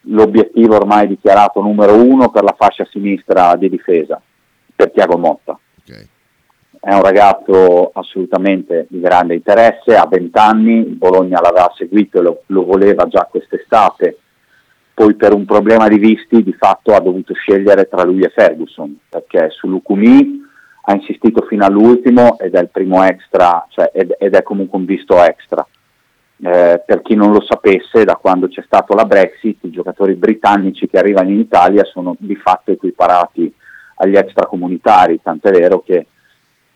[0.07, 4.21] l'obiettivo ormai dichiarato numero uno per la fascia sinistra di difesa
[4.75, 5.59] per Tiago Motta
[6.85, 12.43] è un ragazzo assolutamente di grande interesse, ha 20 anni, Bologna l'aveva seguito e lo,
[12.47, 14.19] lo voleva già quest'estate,
[14.93, 18.99] poi per un problema di visti di fatto ha dovuto scegliere tra lui e Ferguson,
[19.09, 20.41] perché su Lucumi
[20.87, 24.85] ha insistito fino all'ultimo ed è il primo extra, cioè, ed, ed è comunque un
[24.85, 25.65] visto extra.
[26.45, 30.89] Eh, per chi non lo sapesse, da quando c'è stato la Brexit, i giocatori britannici
[30.89, 33.55] che arrivano in Italia sono di fatto equiparati
[33.99, 36.07] agli extracomunitari, tant'è vero che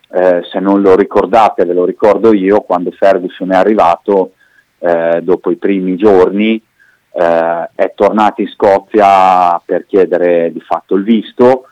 [0.09, 4.33] eh, se non lo ricordate, ve lo ricordo io, quando Ferguson è arrivato,
[4.79, 6.63] eh, dopo i primi giorni,
[7.13, 11.65] eh, è tornato in Scozia per chiedere di fatto il visto,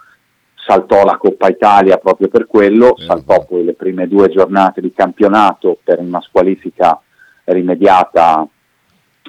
[0.54, 5.78] saltò la Coppa Italia proprio per quello, saltò poi le prime due giornate di campionato
[5.82, 7.00] per una squalifica
[7.44, 8.46] rimediata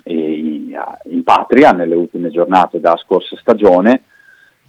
[0.06, 0.74] in,
[1.06, 4.04] in patria nelle ultime giornate della scorsa stagione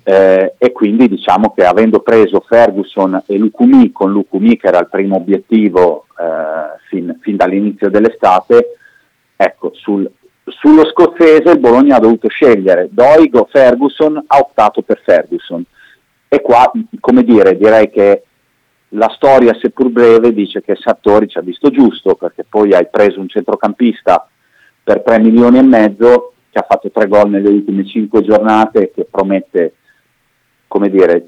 [0.08, 4.88] eh, e quindi diciamo che avendo preso Ferguson e Lucumi con Lucumi che era il
[4.88, 8.76] primo obiettivo eh, fin, fin dall'inizio dell'estate,
[9.34, 10.08] ecco, sul,
[10.44, 15.64] sullo scozzese il Bologna ha dovuto scegliere Doig o Ferguson, ha optato per Ferguson.
[16.28, 18.22] E qua, come dire, direi che
[18.90, 23.18] la storia, seppur breve, dice che Sartori ci ha visto giusto, perché poi hai preso
[23.18, 24.28] un centrocampista
[24.84, 29.04] per 3 milioni e mezzo, che ha fatto tre gol nelle ultime 5 giornate che
[29.10, 29.74] promette
[30.66, 31.26] come dire,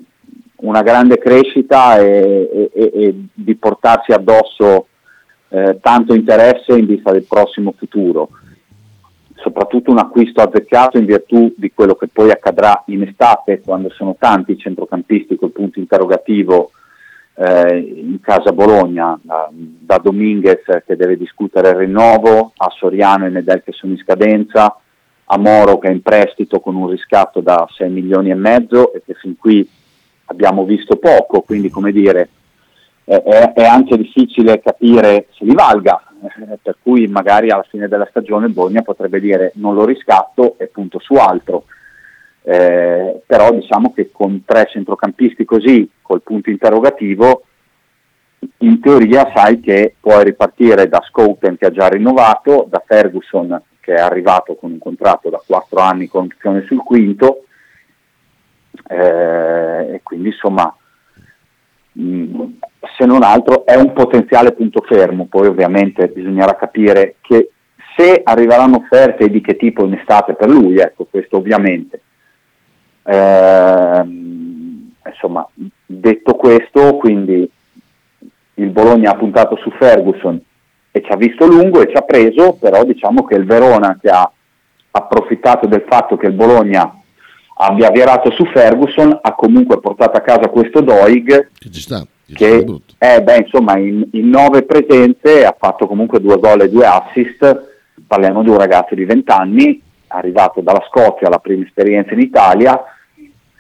[0.57, 4.87] una grande crescita e, e- e di portarsi addosso
[5.49, 8.29] eh, tanto interesse in vista del prossimo futuro.
[9.37, 14.17] Soprattutto un acquisto azzeccato in virtù di quello che poi accadrà in estate, quando sono
[14.19, 16.73] tanti i centrocampisti col punto interrogativo
[17.37, 23.29] eh, in casa Bologna, da, da Dominguez che deve discutere il rinnovo, a Soriano e
[23.31, 24.77] Nedel che sono in scadenza,
[25.31, 29.03] a Moro che è in prestito con un riscatto da 6 milioni e mezzo e
[29.05, 29.69] che fin qui
[30.27, 32.29] abbiamo visto poco, quindi come dire
[33.05, 38.07] è, è- anche difficile capire se li valga, eh, per cui magari alla fine della
[38.11, 41.65] stagione Bologna potrebbe dire non lo riscatto e punto su altro.
[42.43, 47.43] Eh, però diciamo che con tre centrocampisti così, col punto interrogativo,
[48.59, 53.95] in teoria sai che puoi ripartire da Scouten che ha già rinnovato, da Ferguson che
[53.95, 57.45] è arrivato con un contratto da 4 anni con opzione sul quinto,
[58.87, 60.77] eh, e quindi insomma
[61.93, 62.45] mh,
[62.99, 67.53] se non altro è un potenziale punto fermo, poi ovviamente bisognerà capire che
[67.97, 72.03] se arriveranno offerte e di che tipo in estate per lui, ecco questo ovviamente.
[73.05, 75.49] Ehm, insomma,
[75.87, 77.51] detto questo, quindi
[78.55, 80.45] il Bologna ha puntato su Ferguson
[80.91, 84.09] e ci ha visto lungo e ci ha preso, però diciamo che il Verona che
[84.09, 84.31] ha
[84.91, 86.93] approfittato del fatto che il Bologna
[87.61, 92.05] abbia virato su Ferguson ha comunque portato a casa questo Doig Che ci sta.
[92.33, 92.65] che
[92.99, 97.77] eh, beh, insomma in, in nove presenze ha fatto comunque due gol e due assist,
[98.07, 102.81] parliamo di un ragazzo di 20 anni, arrivato dalla Scozia, la prima esperienza in Italia,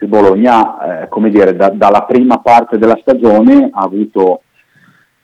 [0.00, 4.42] il Bologna, eh, come dire, da- dalla prima parte della stagione ha avuto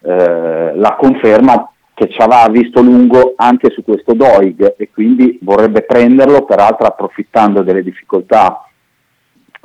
[0.03, 5.83] eh, la conferma che ci aveva visto lungo anche su questo Doig e quindi vorrebbe
[5.83, 8.69] prenderlo, peraltro approfittando delle difficoltà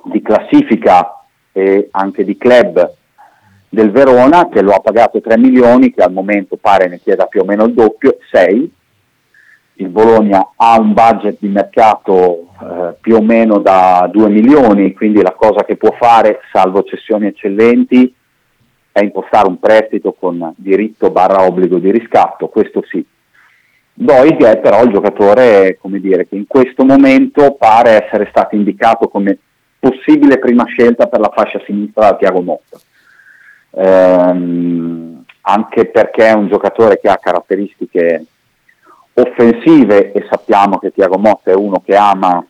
[0.04, 2.94] di classifica e anche di club
[3.68, 7.42] del Verona che lo ha pagato 3 milioni, che al momento pare ne chieda più
[7.42, 8.74] o meno il doppio, 6.
[9.76, 15.22] Il Bologna ha un budget di mercato eh, più o meno da 2 milioni, quindi
[15.22, 18.14] la cosa che può fare, salvo cessioni eccellenti,
[18.92, 23.06] è impostare un prestito con diritto barra obbligo di riscatto, questo sì.
[23.94, 29.38] Doig è però il giocatore dire, che in questo momento pare essere stato indicato come
[29.78, 32.80] possibile prima scelta per la fascia sinistra da Tiago Motta.
[33.72, 38.26] Ehm, anche perché è un giocatore che ha caratteristiche
[39.14, 42.46] offensive e sappiamo che Tiago Motta è uno che ama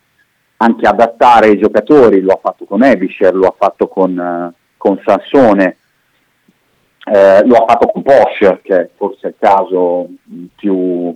[0.57, 5.01] anche adattare i giocatori, lo ha fatto con Ebischer, lo ha fatto con, eh, con
[5.03, 5.77] Sansone,
[7.11, 10.07] eh, lo ha fatto con Porsche, che è forse il caso
[10.55, 11.15] più,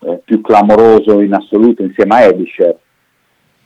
[0.00, 2.78] eh, più clamoroso in assoluto insieme a Ebischer.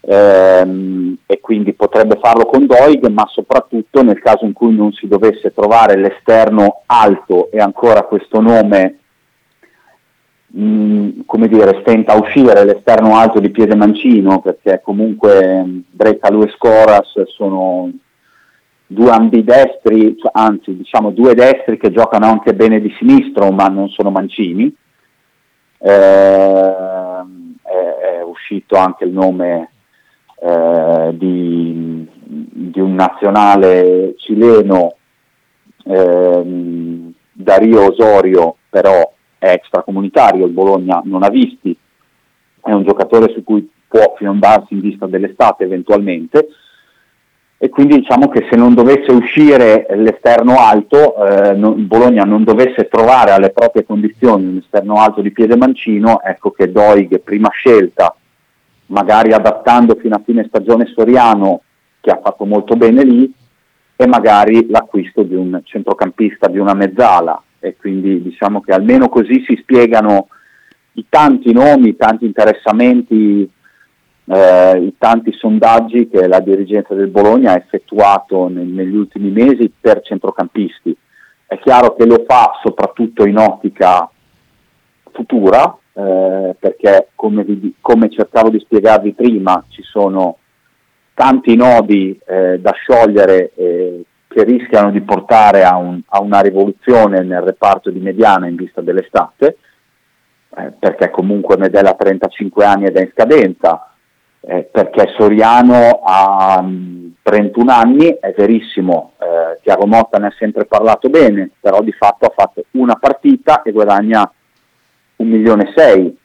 [0.02, 5.06] Ehm, e quindi potrebbe farlo con Doig, ma soprattutto nel caso in cui non si
[5.06, 9.00] dovesse trovare l'esterno alto e ancora questo nome
[10.46, 16.50] mh, come dire, stenta a uscire l'esterno alto di piede mancino perché comunque Brecalo e
[16.50, 17.90] Scoras sono
[18.92, 24.10] due ambidestri, anzi diciamo due destri che giocano anche bene di sinistro ma non sono
[24.10, 24.74] mancini.
[25.78, 26.74] Eh,
[27.62, 29.70] è, è, uscito anche il nome
[30.40, 34.96] eh, di, di, un nazionale cileno,
[35.84, 41.74] eh, Dario Osorio, però è extracomunitario, il Bologna non ha visti,
[42.60, 46.48] è un giocatore su cui può fiondarsi in vista dell'estate eventualmente
[47.62, 52.88] e quindi diciamo che se non dovesse uscire l'esterno alto, eh, non, Bologna non dovesse
[52.88, 58.16] trovare alle proprie condizioni un esterno alto di piede mancino, ecco che Doig, prima scelta,
[58.86, 61.60] magari adattando fino a fine stagione Soriano,
[62.00, 63.30] che ha fatto molto bene lì,
[63.94, 69.44] e magari l'acquisto di un centrocampista, di una mezzala, e quindi diciamo che almeno così
[69.46, 70.28] si spiegano
[70.92, 73.46] i tanti nomi, i tanti interessamenti,
[74.32, 79.72] eh, i tanti sondaggi che la dirigenza del Bologna ha effettuato nel, negli ultimi mesi
[79.78, 80.96] per centrocampisti.
[81.46, 84.08] È chiaro che lo fa soprattutto in ottica
[85.10, 90.36] futura, eh, perché come, vi, come, cercavo di spiegarvi prima ci sono
[91.14, 97.24] tanti nodi eh, da sciogliere eh, che rischiano di portare a, un, a, una rivoluzione
[97.24, 99.56] nel reparto di mediana in vista dell'estate,
[100.56, 103.89] eh, perché comunque Medella ha 35 anni ed è in scadenza,
[104.40, 110.64] eh, perché Soriano ha um, 31 anni, è verissimo, eh, Tiago Motta ne ha sempre
[110.64, 114.30] parlato bene, però di fatto ha fatto una partita e guadagna
[115.16, 116.18] un milione e sei,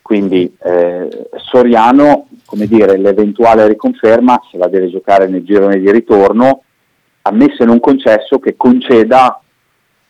[0.00, 6.62] quindi eh, Soriano, come dire, l'eventuale riconferma se la deve giocare nel girone di ritorno
[7.22, 9.40] ammesso e non concesso che conceda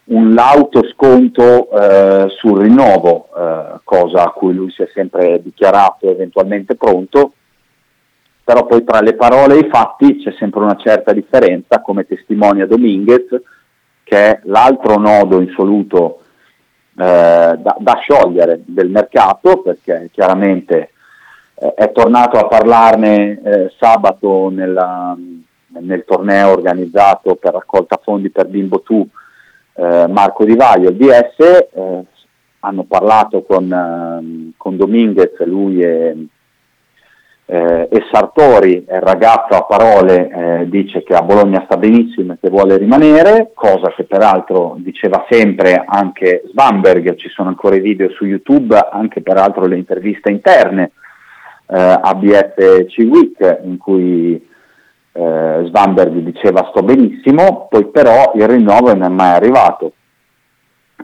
[0.07, 6.11] un lauto sconto eh, sul rinnovo, eh, cosa a cui lui si è sempre dichiarato
[6.11, 7.33] eventualmente pronto,
[8.45, 12.67] però poi tra le parole e i fatti c'è sempre una certa differenza, come testimonia
[12.67, 13.25] Dominguez,
[14.05, 16.21] che è l'altro nodo insoluto
[16.97, 20.91] eh, da, da, sciogliere del mercato, perché chiaramente
[21.55, 25.17] eh, è tornato a parlarne eh, sabato nella
[25.79, 29.07] nel torneo organizzato per raccolta fondi per Bimbo Tu
[29.77, 32.05] eh, Marco Di Vaglio, il DS, eh,
[32.61, 36.27] hanno parlato con, eh, con Dominguez, lui e,
[37.49, 42.39] eh, e, Sartori, il ragazzo a parole eh, dice che a Bologna sta benissimo e
[42.41, 48.11] che vuole rimanere, cosa che peraltro diceva sempre anche Svamberg, ci sono ancora i video
[48.11, 50.93] su YouTube, anche peraltro le interviste interne
[51.69, 54.46] eh, a BFC Week in cui
[55.17, 59.93] eh, Svamberg diceva sto benissimo, poi però il rinnovo non è mai arrivato,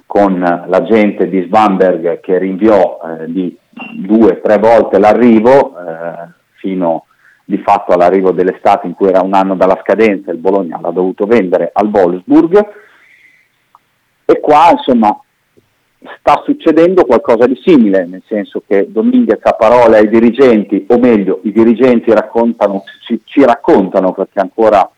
[0.06, 3.56] con la gente di Svamberg che rinviò eh, di
[3.96, 7.06] due o tre volte l'arrivo, eh, fino
[7.44, 11.24] di fatto all'arrivo dell'estate in cui era un anno dalla scadenza, il Bologna l'ha dovuto
[11.26, 12.68] vendere al Wolfsburg,
[14.24, 15.18] e qua insomma
[16.18, 21.40] sta succedendo qualcosa di simile, nel senso che Dominguez ha parole ai dirigenti, o meglio,
[21.44, 24.88] i dirigenti raccontano, ci, ci raccontano perché ancora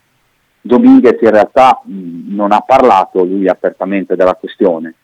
[0.60, 4.94] Dominguez in realtà mh, non ha parlato lui apertamente della questione.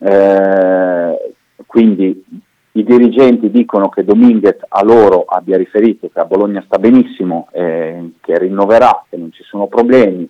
[0.00, 1.34] Eh,
[1.66, 2.24] quindi
[2.72, 8.12] i dirigenti dicono che Dominguez a loro abbia riferito che a Bologna sta benissimo, eh,
[8.20, 10.28] che rinnoverà, che non ci sono problemi,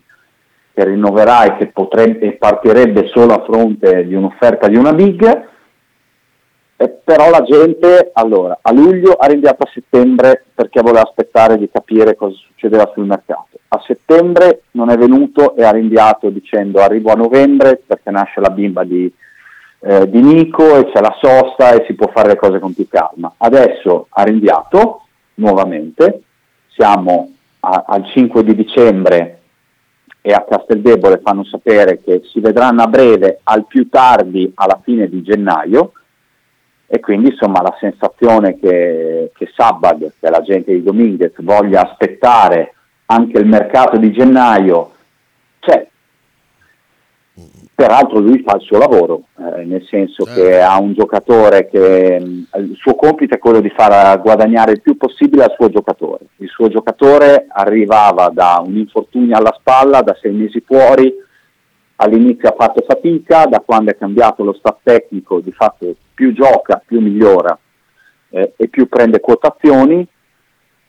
[0.79, 5.49] che rinnoverà e che potrebbe, partirebbe solo a fronte di un'offerta di una big,
[6.77, 11.69] eh, però la gente allora, a luglio ha rinviato a settembre perché voleva aspettare di
[11.69, 13.59] capire cosa succedeva sul mercato.
[13.71, 18.51] A settembre non è venuto e ha rinviato dicendo arrivo a novembre perché nasce la
[18.51, 19.13] bimba di,
[19.81, 22.87] eh, di Nico e c'è la sosta e si può fare le cose con più
[22.87, 23.35] calma.
[23.37, 26.23] Adesso ha rinviato nuovamente,
[26.69, 29.38] siamo a, al 5 di dicembre
[30.21, 35.09] e a Casteldebole fanno sapere che si vedranno a breve, al più tardi alla fine
[35.09, 35.93] di gennaio,
[36.87, 42.75] e quindi insomma la sensazione che, che Sabag, che la gente di Dominguez, voglia aspettare
[43.07, 44.93] anche il mercato di gennaio
[45.61, 45.87] c'è.
[47.75, 52.49] Peraltro lui fa il suo lavoro, eh, nel senso che ha un giocatore che mh,
[52.59, 56.27] il suo compito è quello di far guadagnare il più possibile al suo giocatore.
[56.39, 61.15] Il suo giocatore arrivava da un infortunio alla spalla, da sei mesi fuori,
[61.97, 66.83] all'inizio ha fatto fatica, da quando è cambiato lo staff tecnico di fatto più gioca,
[66.85, 67.57] più migliora
[68.31, 70.05] eh, e più prende quotazioni.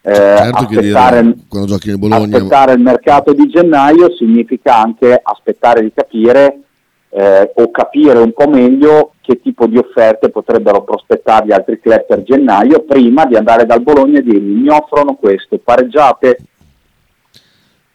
[0.01, 6.61] Eh, Certo aspettare, dire, Bologna aspettare il mercato di gennaio significa anche aspettare di capire
[7.09, 12.23] eh, o capire un po' meglio che tipo di offerte potrebbero prospettargli altri club per
[12.23, 16.37] gennaio prima di andare dal Bologna e dirgli mi offrono questo, pareggiate.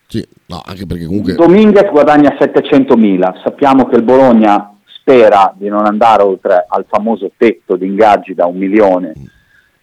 [0.07, 5.87] Sì, no, anche perché comunque Dominguez guadagna 700.000, sappiamo che il Bologna spera di non
[5.87, 9.13] andare oltre al famoso tetto di ingaggi da un milione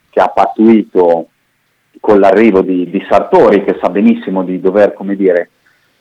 [0.09, 1.30] che ha pattuito
[2.01, 5.51] con l'arrivo di, di Sartori che sa benissimo di dover dire,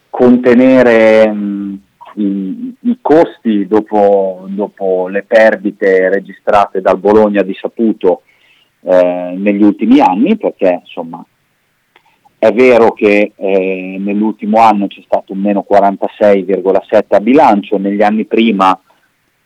[0.09, 1.81] contenere mh,
[2.15, 8.23] i, i costi dopo, dopo le perdite registrate dal Bologna di Saputo
[8.81, 11.25] eh, negli ultimi anni perché insomma
[12.39, 18.25] è vero che eh, nell'ultimo anno c'è stato un meno 46,7 a bilancio, negli anni
[18.25, 18.81] prima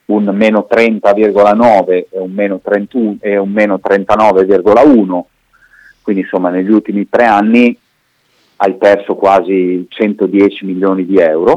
[0.07, 5.23] un meno 30,9 e un meno, 31 e un meno 39,1,
[6.05, 7.77] quindi insomma negli ultimi tre anni
[8.57, 11.57] hai perso quasi 110 milioni di euro.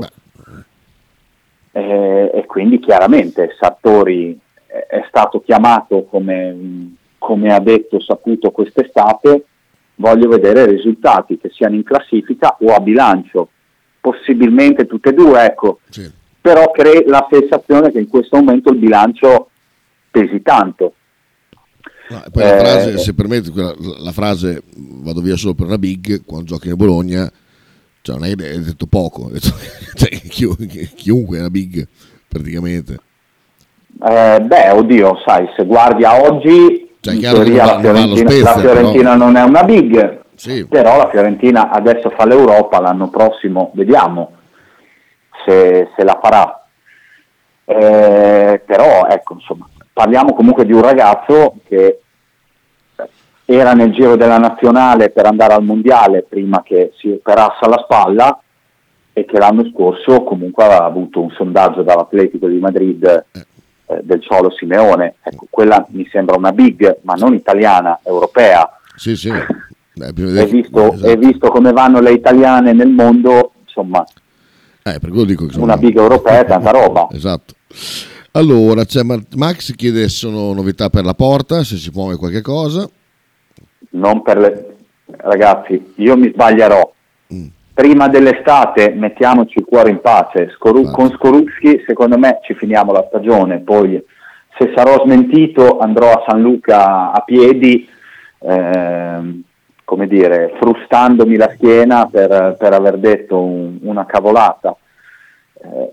[1.73, 9.45] Eh, e quindi chiaramente Sartori è- stato chiamato come, come ha detto saputo quest'estate.
[9.95, 13.49] Voglio vedere risultati che siano in classifica o a bilancio,
[13.99, 15.79] possibilmente tutte e due, ecco.
[16.39, 19.49] Però crea la sensazione che in questo momento il bilancio
[20.09, 20.93] pesi tanto.
[22.09, 25.77] No, poi la Eh, frase, se permetti, quella- la frase vado via solo per una
[25.77, 27.29] big quando giochi nel Bologna,
[28.01, 29.29] cioè non hai detto poco,
[29.95, 31.85] cioè, chi- chiunque è una big
[32.27, 32.99] praticamente.
[34.07, 37.81] Eh, beh, oddio, sai, se guardi a oggi, Cioè, in teoria la va- allo
[38.15, 40.65] Fiorentina, Spezia, la Fiorentina non è una big, Sì.
[40.65, 44.31] però la Fiorentina adesso fa l'Europa, l'anno prossimo vediamo
[45.45, 46.61] se, se la farà.
[47.65, 49.67] Eh, però, ecco, insomma,
[49.97, 52.01] parliamo comunque di un ragazzo che
[53.45, 58.39] era nel giro della nazionale per andare al mondiale prima che si operasse alla spalla
[59.11, 64.51] e che l'anno scorso comunque aveva avuto un sondaggio dall'Atletico di Madrid eh, del Ciolo
[64.51, 65.15] Simeone.
[65.23, 68.69] Ecco, quella mi sembra una big, ma non italiana, europea.
[68.95, 69.31] Sì, sì.
[69.95, 71.07] Beh, prima E visto, esatto.
[71.11, 74.05] e visto come vanno le italiane nel mondo, insomma,
[74.83, 77.07] Eh, per quello dico che una big europea è tanta roba.
[77.11, 77.55] Esatto.
[78.37, 79.01] Allora, c'è
[79.35, 82.87] Max chiede se sono novità per la porta, se si muove qualche cosa.
[83.91, 84.75] non per le...
[85.07, 86.93] Ragazzi, io mi sbaglierò.
[87.33, 87.45] Mm.
[87.73, 90.51] Prima dell'estate mettiamoci il cuore in pace.
[90.55, 94.03] Scoru- con Skorupski secondo me ci finiamo la stagione, poi
[94.57, 97.89] se sarò smentito andrò a San Luca a piedi,
[98.39, 99.41] ehm,
[99.83, 104.75] come dire, frustandomi la schiena per, per aver detto un- una cavolata.
[105.63, 105.91] Eh,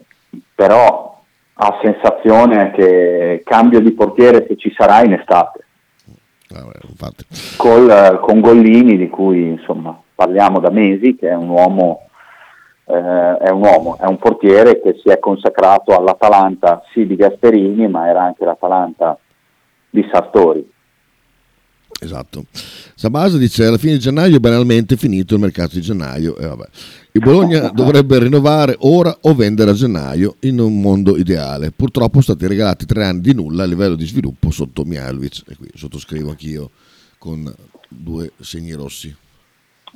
[0.55, 1.14] però
[1.55, 5.65] ha sensazione che cambio di portiere se ci sarà in estate
[7.57, 12.09] col, con Gollini di cui insomma parliamo da mesi che è un uomo
[12.87, 17.89] eh, è un uomo, è un portiere che si è consacrato all'Atalanta sì di Gasperini
[17.89, 19.19] ma era anche l'Atalanta
[19.91, 20.73] di Sartori
[22.01, 22.45] Esatto.
[22.95, 26.37] Sabasa dice alla fine di gennaio è banalmente finito il mercato di gennaio.
[26.37, 26.67] E vabbè.
[27.17, 31.71] Il Bologna dovrebbe rinnovare ora o vendere a gennaio in un mondo ideale.
[31.71, 35.45] Purtroppo sono stati regalati tre anni di nulla a livello di sviluppo sotto Mialovic.
[35.49, 36.71] E qui sottoscrivo anch'io
[37.17, 37.49] con
[37.89, 39.15] due segni rossi.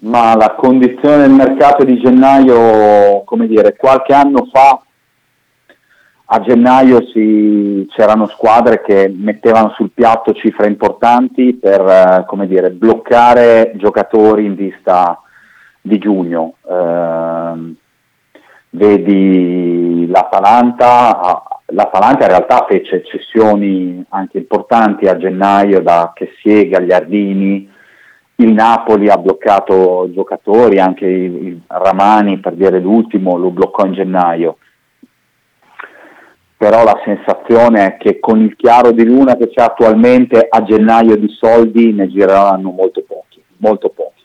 [0.03, 4.81] ma la condizione del mercato di gennaio come dire qualche anno fa
[6.27, 13.73] a gennaio si- c'erano squadre che mettevano sul piatto cifre importanti per eh, dire, bloccare
[13.75, 15.21] giocatori in vista
[15.81, 16.55] di giugno.
[16.69, 17.75] Ehm,
[18.71, 27.71] vedi l'Atalanta, ah, l'Atalanta in realtà fece cessioni anche importanti a gennaio da Chessiega, Gagliardini,
[28.37, 34.59] il Napoli ha bloccato giocatori, anche il Ramani per dire l'ultimo lo bloccò in gennaio
[36.59, 41.17] però la sensazione è che con il chiaro di luna che c'è attualmente a gennaio
[41.17, 44.18] di soldi ne gireranno molto pochi, molto pochi.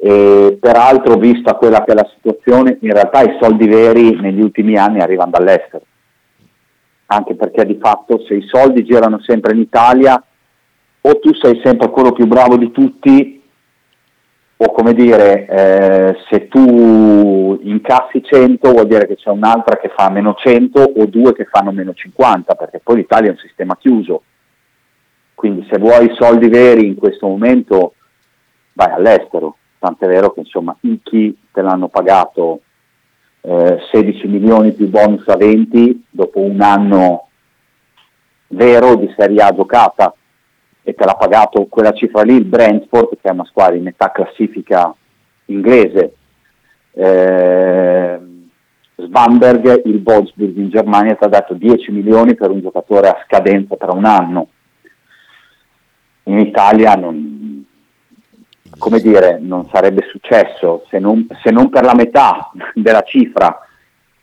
[0.00, 4.76] E peraltro, vista quella che è la situazione, in realtà i soldi veri negli ultimi
[4.76, 5.82] anni arrivano dall'estero,
[7.06, 10.22] anche perché di fatto se i soldi girano sempre in Italia,
[11.00, 13.42] o tu sei sempre quello più bravo di tutti,
[14.60, 20.10] o come dire, eh, se tu incassi 100 vuol dire che c'è un'altra che fa
[20.10, 24.22] meno 100 o due che fanno meno 50, perché poi l'Italia è un sistema chiuso.
[25.34, 27.94] Quindi se vuoi soldi veri in questo momento
[28.72, 32.60] vai all'estero, tant'è vero che insomma i chi te l'hanno pagato
[33.40, 37.28] eh, 16 milioni più bonus a 20 dopo un anno
[38.48, 40.14] vero di Serie A giocata
[40.82, 44.10] e te l'ha pagato quella cifra lì il Brentford che è una squadra in metà
[44.10, 44.94] classifica
[45.46, 46.14] inglese.
[46.92, 48.20] Eh,
[48.96, 53.76] Svanberg il Wolfsburg in Germania ti ha dato 10 milioni per un giocatore a scadenza
[53.76, 54.48] tra un anno.
[56.24, 57.47] In Italia non,
[58.78, 63.60] come dire, non sarebbe successo se non, se non per la metà della cifra.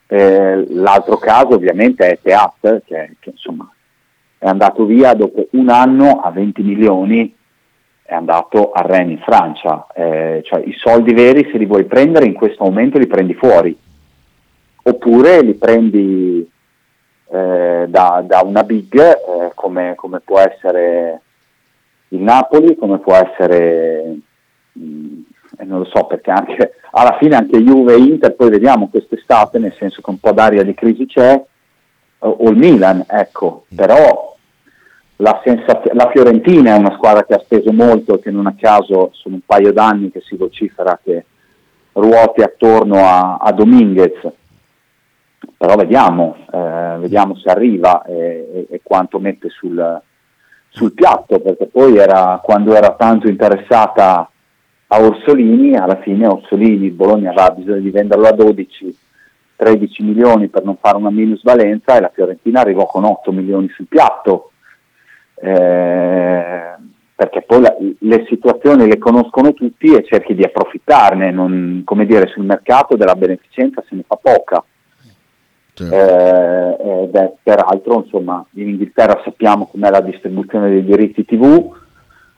[0.07, 3.69] Eh, l'altro caso ovviamente è Teat, che, che, insomma
[4.37, 7.35] è andato via dopo un anno a 20 milioni,
[8.03, 9.87] è andato a Rennes in Francia.
[9.95, 13.75] Eh, cioè, I soldi veri se li vuoi prendere in questo momento li prendi fuori,
[14.83, 16.47] oppure li prendi
[17.31, 21.21] eh, da, da, una big eh, come, come può essere
[22.09, 24.15] il Napoli, come può essere,
[24.77, 29.75] non lo so perché anche alla fine anche Juve e Inter, poi vediamo quest'estate, nel
[29.77, 31.43] senso che un po' d'aria di crisi c'è,
[32.19, 34.35] o, il Milan, ecco, però
[35.17, 39.11] la, sensaz- la, Fiorentina è una squadra che ha speso molto, che non a caso
[39.13, 41.25] sono un paio d'anni che si vocifera che
[41.93, 44.19] ruoti attorno a, a Dominguez,
[45.57, 50.01] però vediamo, eh, vediamo se arriva e, e, e quanto mette sul,
[50.69, 54.29] sul piatto, perché poi era, quando era tanto interessata
[54.95, 58.97] a Orsolini, alla fine Orsolini, Bologna aveva bisogno di venderlo a 12,
[59.57, 63.87] 13 milioni per non fare una minusvalenza e la Fiorentina arrivò con 8 milioni sul
[63.87, 64.51] piatto,
[65.35, 66.73] eh,
[67.15, 72.27] perché poi la, le situazioni le conoscono tutti e cerchi di approfittarne, non, come dire
[72.27, 74.63] sul mercato della beneficenza se ne fa poca.
[75.73, 75.93] Certo.
[75.93, 81.83] Eh, ed è, peraltro insomma, in Inghilterra sappiamo com'è la distribuzione dei diritti TV,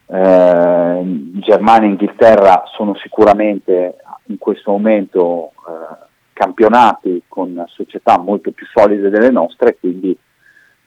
[0.09, 1.01] eh,
[1.39, 9.09] Germania e Inghilterra sono sicuramente in questo momento eh, campionati con società molto più solide
[9.09, 10.17] delle nostre, quindi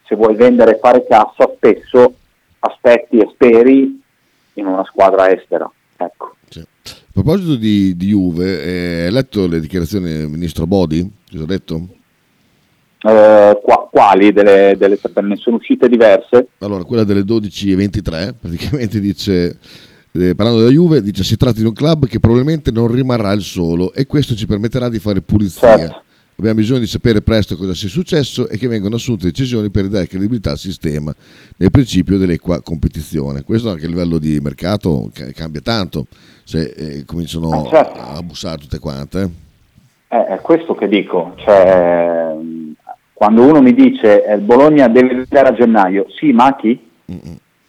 [0.05, 2.15] se vuoi vendere e fare cassa spesso
[2.61, 4.03] aspetti e speri
[4.55, 5.71] in una squadra estera.
[5.97, 6.35] Ecco.
[6.49, 6.61] Sì.
[6.61, 11.09] A proposito di, di Juve, eh, hai letto le dichiarazioni del ministro Bodi?
[11.31, 11.87] Cosa ha detto?
[13.03, 14.33] Eh, qua, quali?
[14.33, 16.49] Delle, delle, ne sono uscite diverse?
[16.59, 19.59] Allora, quella delle 12 e 23 praticamente dice,
[20.13, 23.43] eh, parlando della Juve, dice si tratta di un club che probabilmente non rimarrà il
[23.43, 25.79] solo e questo ci permetterà di fare pulizia.
[25.79, 26.03] Certo.
[26.41, 30.07] Abbiamo bisogno di sapere presto cosa sia successo e che vengano assunte decisioni per dare
[30.07, 31.15] credibilità al sistema
[31.59, 33.45] nel principio dell'equa competizione.
[33.45, 36.07] Questo anche a livello di mercato cambia tanto
[36.45, 38.01] se eh, cominciano eh, certo.
[38.01, 39.31] a bussare tutte quante.
[40.09, 42.35] Eh, è questo che dico, cioè,
[43.21, 46.91] quando uno mi dice eh, il Bologna deve vedere a gennaio, sì, ma chi?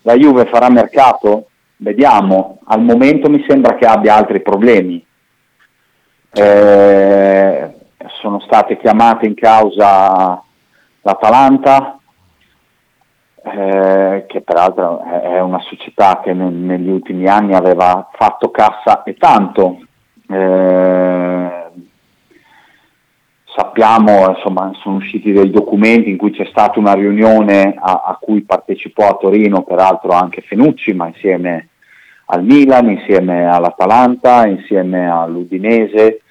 [0.03, 1.47] La Juve farà mercato?
[1.75, 5.05] Vediamo, al momento mi sembra che abbia altri problemi.
[6.31, 7.75] Eh,
[8.21, 10.41] sono state chiamate in causa
[11.01, 11.99] l'Atalanta,
[13.43, 19.15] eh, che peraltro è una società che ne, negli ultimi anni aveva fatto cassa e
[19.15, 19.79] tanto.
[20.29, 21.60] Eh,
[23.71, 28.41] sappiamo, insomma, sono usciti dei documenti in cui c'è stata una riunione a, a, cui
[28.41, 31.69] partecipò a Torino, peraltro anche Fenucci, ma insieme
[32.25, 36.21] al Milan, insieme all'Atalanta, insieme all'Udinese,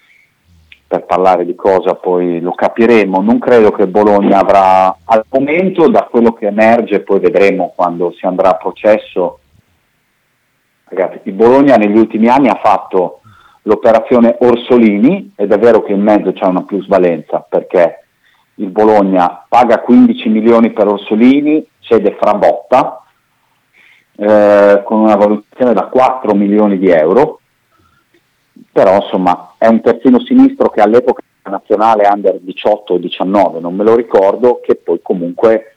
[0.86, 3.20] per parlare di cosa poi lo capiremo.
[3.20, 8.26] Non credo che Bologna avrà, al momento, da quello che emerge, poi vedremo quando si
[8.26, 9.38] andrà a processo.
[10.84, 13.19] Ragazzi, il Bologna negli ultimi anni ha fatto
[13.70, 18.04] l'operazione Orsolini ed è vero che in mezzo c'è una plusvalenza perché
[18.54, 23.04] il Bologna paga 15 milioni per Orsolini, cede Frabotta
[24.16, 27.40] eh, con una valutazione da 4 milioni di euro,
[28.72, 33.84] però insomma è un terzino sinistro che all'epoca nazionale under 18 o 19, non me
[33.84, 35.76] lo ricordo, che poi comunque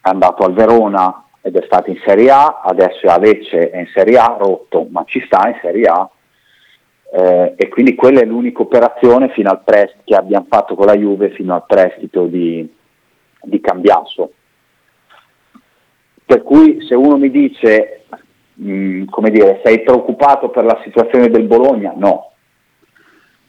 [0.00, 3.78] è andato al Verona ed è stato in Serie A, adesso è a Lecce è
[3.78, 6.08] in Serie A, rotto, ma ci sta in Serie A
[7.10, 9.32] eh, e quindi quella è l'unica operazione
[9.64, 12.68] prest- che abbiamo fatto con la Juve fino al prestito di,
[13.42, 14.32] di Cambiasso.
[16.24, 18.02] Per cui se uno mi dice,
[18.54, 21.94] mh, mm, come dire, sei preoccupato per la situazione del Bologna?
[21.96, 22.32] No.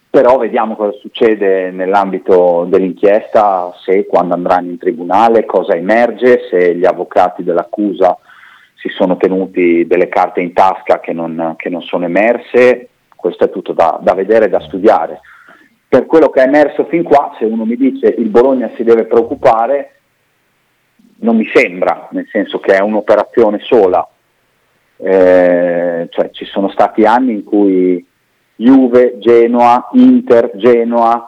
[0.10, 6.86] Però vediamo cosa succede nell'ambito dell'inchiesta, se quando andranno in tribunale, cosa emerge, se gli
[6.86, 8.18] avvocati dell'accusa
[8.76, 12.89] si sono tenuti delle carte in tasca che non, che non sono emerse,
[13.20, 15.20] questo è tutto da, da vedere e da studiare.
[15.88, 19.06] Per quello che è emerso fin qua, se uno mi dice il Bologna si deve
[19.06, 20.00] preoccupare,
[21.22, 24.08] non mi sembra, nel senso che è un'operazione sola.
[24.98, 28.06] Eh, cioè, ci sono stati anni in cui
[28.56, 31.28] Juve, Genoa, Inter, Genoa,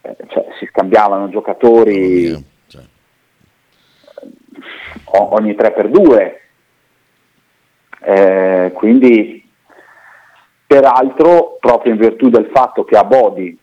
[0.00, 2.32] eh, cioè, si scambiavano giocatori
[5.04, 6.40] o- ogni 3x2.
[8.04, 9.48] Eh, quindi,
[10.72, 13.58] peraltro, proprio in virtù del fatto che a Bodi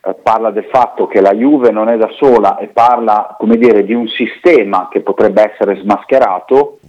[0.00, 3.94] eh, parla del fatto che la Juve non è da sola e parla, dire, di
[3.94, 6.80] un sistema che potrebbe essere smascherato,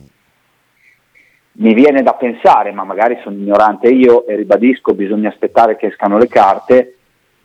[1.60, 6.18] mi viene da pensare, ma magari sono ignorante io e ribadisco, bisogna aspettare che escano
[6.18, 6.98] le carte,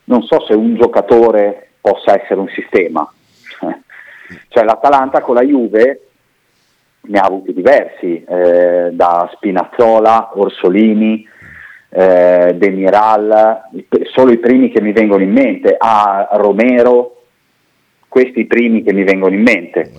[0.04, 3.06] non so se un giocatore possa essere un sistema.
[4.48, 6.06] Cioè l'Atalanta con la Juve
[7.02, 11.28] ne ha avuti diversi, eh, da Spinazzola, Orsolini,
[11.94, 17.22] eh, Demiral, i- solo i primi che mi vengono in mente, a Romero,
[18.08, 19.90] questi i primi che mi vengono in mente.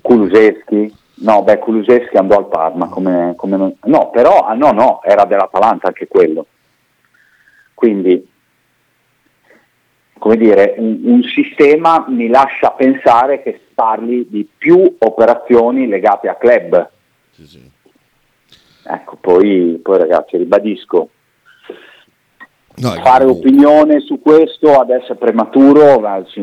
[0.00, 5.00] Kulusevski, no, beh, Kulusevski andò al Parma, come, come non- no, però, ah, no, no,
[5.02, 6.46] era dell'Atalanta anche quello.
[7.74, 8.28] Quindi,
[10.18, 16.36] come dire, un, un sistema mi lascia pensare che parli di più operazioni legate a
[16.36, 16.90] club.
[18.84, 21.08] Ecco, poi, poi ragazzi, ribadisco,
[23.02, 26.02] fare opinione su questo adesso è prematuro,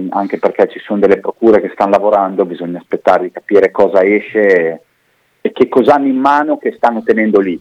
[0.10, 4.82] anche perché ci sono delle procure che stanno lavorando, bisogna aspettare di capire cosa esce
[5.42, 7.60] e, che cosa hanno in mano che stanno tenendo lì.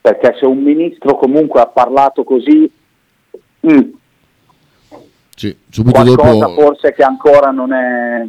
[0.00, 2.70] Perché se un ministro comunque ha parlato così,
[3.66, 3.90] mm,
[5.36, 8.26] Sì, subito qualcosa dopo forse che ancora non è,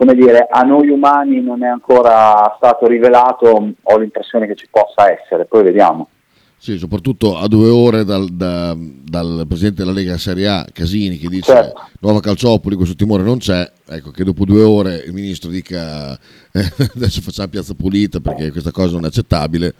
[0.00, 5.12] come dire, a noi umani non è ancora stato rivelato, ho l'impressione che ci possa
[5.12, 6.08] essere, poi vediamo.
[6.56, 11.28] Sì, soprattutto a due ore dal, da- dal presidente della Lega Serie A, Casini, che
[11.28, 11.82] dice Certo.
[12.00, 16.14] nuova Calciopoli, questo timore non c'è, ecco che dopo due ore il ministro dica
[16.50, 19.74] eh, adesso facciamo piazza pulita perché questa cosa non è accettabile.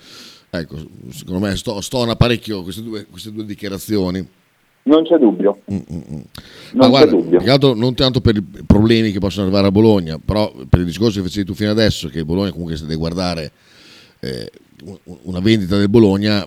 [0.50, 0.76] Ecco,
[1.12, 4.28] secondo me sto, stona parecchio queste due, queste due dichiarazioni.
[4.82, 5.60] Non c'è dubbio.
[5.66, 6.24] Ma Non
[6.80, 7.38] c'è guarda, dubbio.
[7.38, 10.80] più che altro non tanto per i problemi che possono arrivare a Bologna, però per
[10.80, 13.52] il discorso che facevi tu fino adesso, che Bologna comunque se deve guardare
[14.20, 14.50] eh,
[15.22, 16.42] una vendita del Bologna,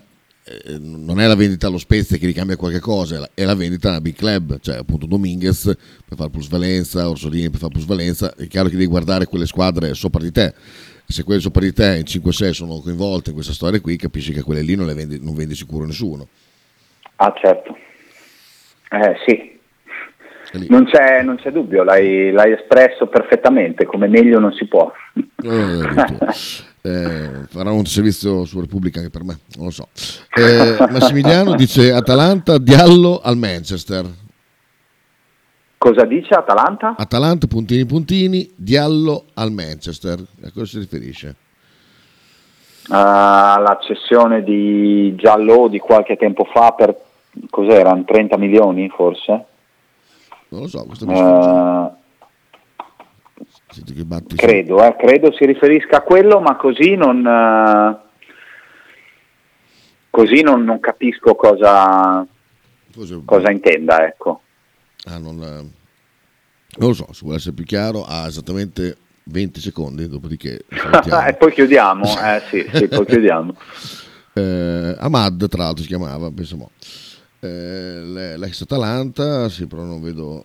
[0.46, 4.02] eh, non è la vendita allo Spezia che ricambia qualche cosa, è la- vendita a
[4.02, 5.64] big club, cioè appunto Dominguez
[6.06, 10.22] per fare plusvalenza, Orsolini per fare plusvalenza, è chiaro che devi guardare quelle squadre sopra
[10.22, 10.54] di te.
[11.06, 14.42] Se quelle sopra di te in 5-6 sono coinvolte in questa storia qui, capisci che
[14.42, 16.28] quelle lì non le vendi, non vendi sicuro nessuno.
[17.18, 17.76] Ah certo,
[18.94, 19.60] eh sì,
[20.68, 24.92] non c'è, non c'è dubbio, l'hai, l'hai espresso perfettamente, come meglio non si può.
[25.44, 26.72] Eh.
[26.86, 29.88] Eh, farà un servizio su Repubblica anche per me, non lo so.
[30.36, 34.06] Eh, Massimiliano dice Atalanta, Diallo al Manchester.
[35.78, 36.96] Cosa dice Atalanta?
[36.98, 40.20] Atalanta, puntini puntini, Diallo al Manchester.
[40.44, 41.36] A cosa si riferisce?
[42.90, 46.94] Ah, la cessione di Giallo di qualche tempo fa per,
[47.50, 49.46] cos'erano, 30 milioni forse?
[50.50, 51.14] Non lo so, questo mi.
[51.18, 52.02] Eh,
[53.70, 57.98] Senti che batti credo, eh, credo si riferisca a quello, ma così non, eh,
[60.10, 62.26] così non, non capisco cosa,
[62.92, 64.42] Forse- cosa intenda, ecco.
[65.06, 65.72] Ah, non, eh,
[66.78, 70.66] non lo so, se vuole essere più chiaro, ha esattamente 20 secondi, dopodiché
[71.28, 73.56] e poi chiudiamo, eh sì, sì, poi chiudiamo.
[74.36, 76.70] Eh, Ahmad, tra l'altro, si chiamava, penso mo.
[77.44, 80.44] Eh, le- l'ex Atalanta, sì, però non vedo,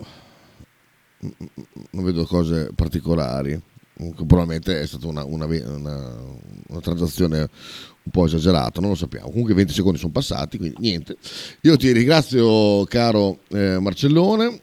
[1.91, 3.61] non vedo cose particolari.
[3.97, 6.17] Comunque, probabilmente è stata una, una, una-
[6.69, 9.29] una transazione un po' esagerata, non lo sappiamo.
[9.29, 11.17] Comunque 20 secondi sono passati, quindi niente.
[11.63, 14.61] Io ti ringrazio, caro eh, Marcellone.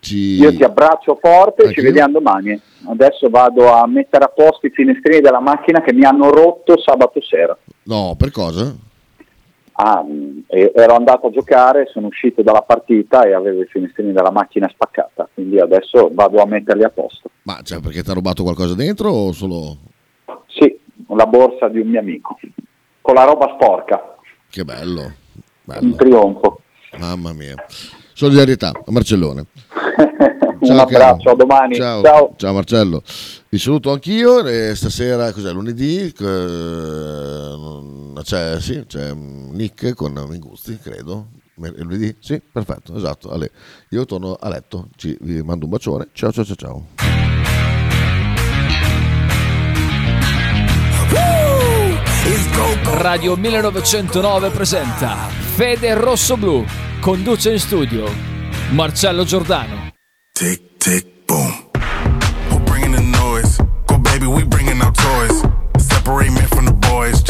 [0.00, 0.34] Ci...
[0.34, 2.58] Io ti abbraccio forte e ci vediamo domani.
[2.86, 7.20] Adesso vado a mettere a posto i finestrini della macchina che mi hanno rotto sabato
[7.22, 7.56] sera.
[7.84, 8.76] No, per cosa?
[9.82, 10.04] Ah,
[10.48, 14.68] e- ero andato a giocare, sono uscito dalla partita e avevo i finestrini della macchina
[14.68, 17.30] spaccata, quindi adesso vado a metterli a posto.
[17.44, 19.76] Ma cioè, perché ti ha rubato qualcosa dentro o solo...
[20.48, 20.78] Sì,
[21.08, 22.38] la borsa di un mio amico,
[23.00, 24.16] con la roba sporca,
[24.50, 25.12] Che bello,
[25.64, 26.60] un trionfo.
[26.98, 27.54] mamma mia.
[28.12, 29.46] Solidarietà a Marcellone.
[29.96, 31.30] Un Ciao, abbraccio, caro.
[31.30, 31.74] a domani.
[31.74, 32.02] Ciao.
[32.02, 32.34] Ciao.
[32.36, 33.02] Ciao Marcello.
[33.48, 34.44] Vi saluto anch'io.
[34.46, 35.52] e stasera, cos'è?
[35.52, 36.12] Lunedì?
[36.18, 37.54] eh,
[38.22, 41.28] c'è, sì, c'è Nick con Mingusti, credo.
[41.54, 42.14] Lunedì?
[42.20, 43.30] Sì, perfetto, esatto.
[43.30, 43.50] Ale.
[43.90, 44.88] Io torno a letto.
[44.96, 46.08] Ci, vi mando un bacione.
[46.12, 46.84] Ciao, ciao, ciao, ciao.
[53.00, 56.64] Radio 1909 presenta Fede Rosso Blu.
[57.00, 58.39] Conduce in studio
[58.72, 59.90] Marcello Giordano.
[60.32, 61.52] Tick, tick, boom.
[62.50, 63.58] Who bringing the noise?
[63.86, 65.42] Go, baby, we bringing our toys.
[65.78, 66.72] Separate men from the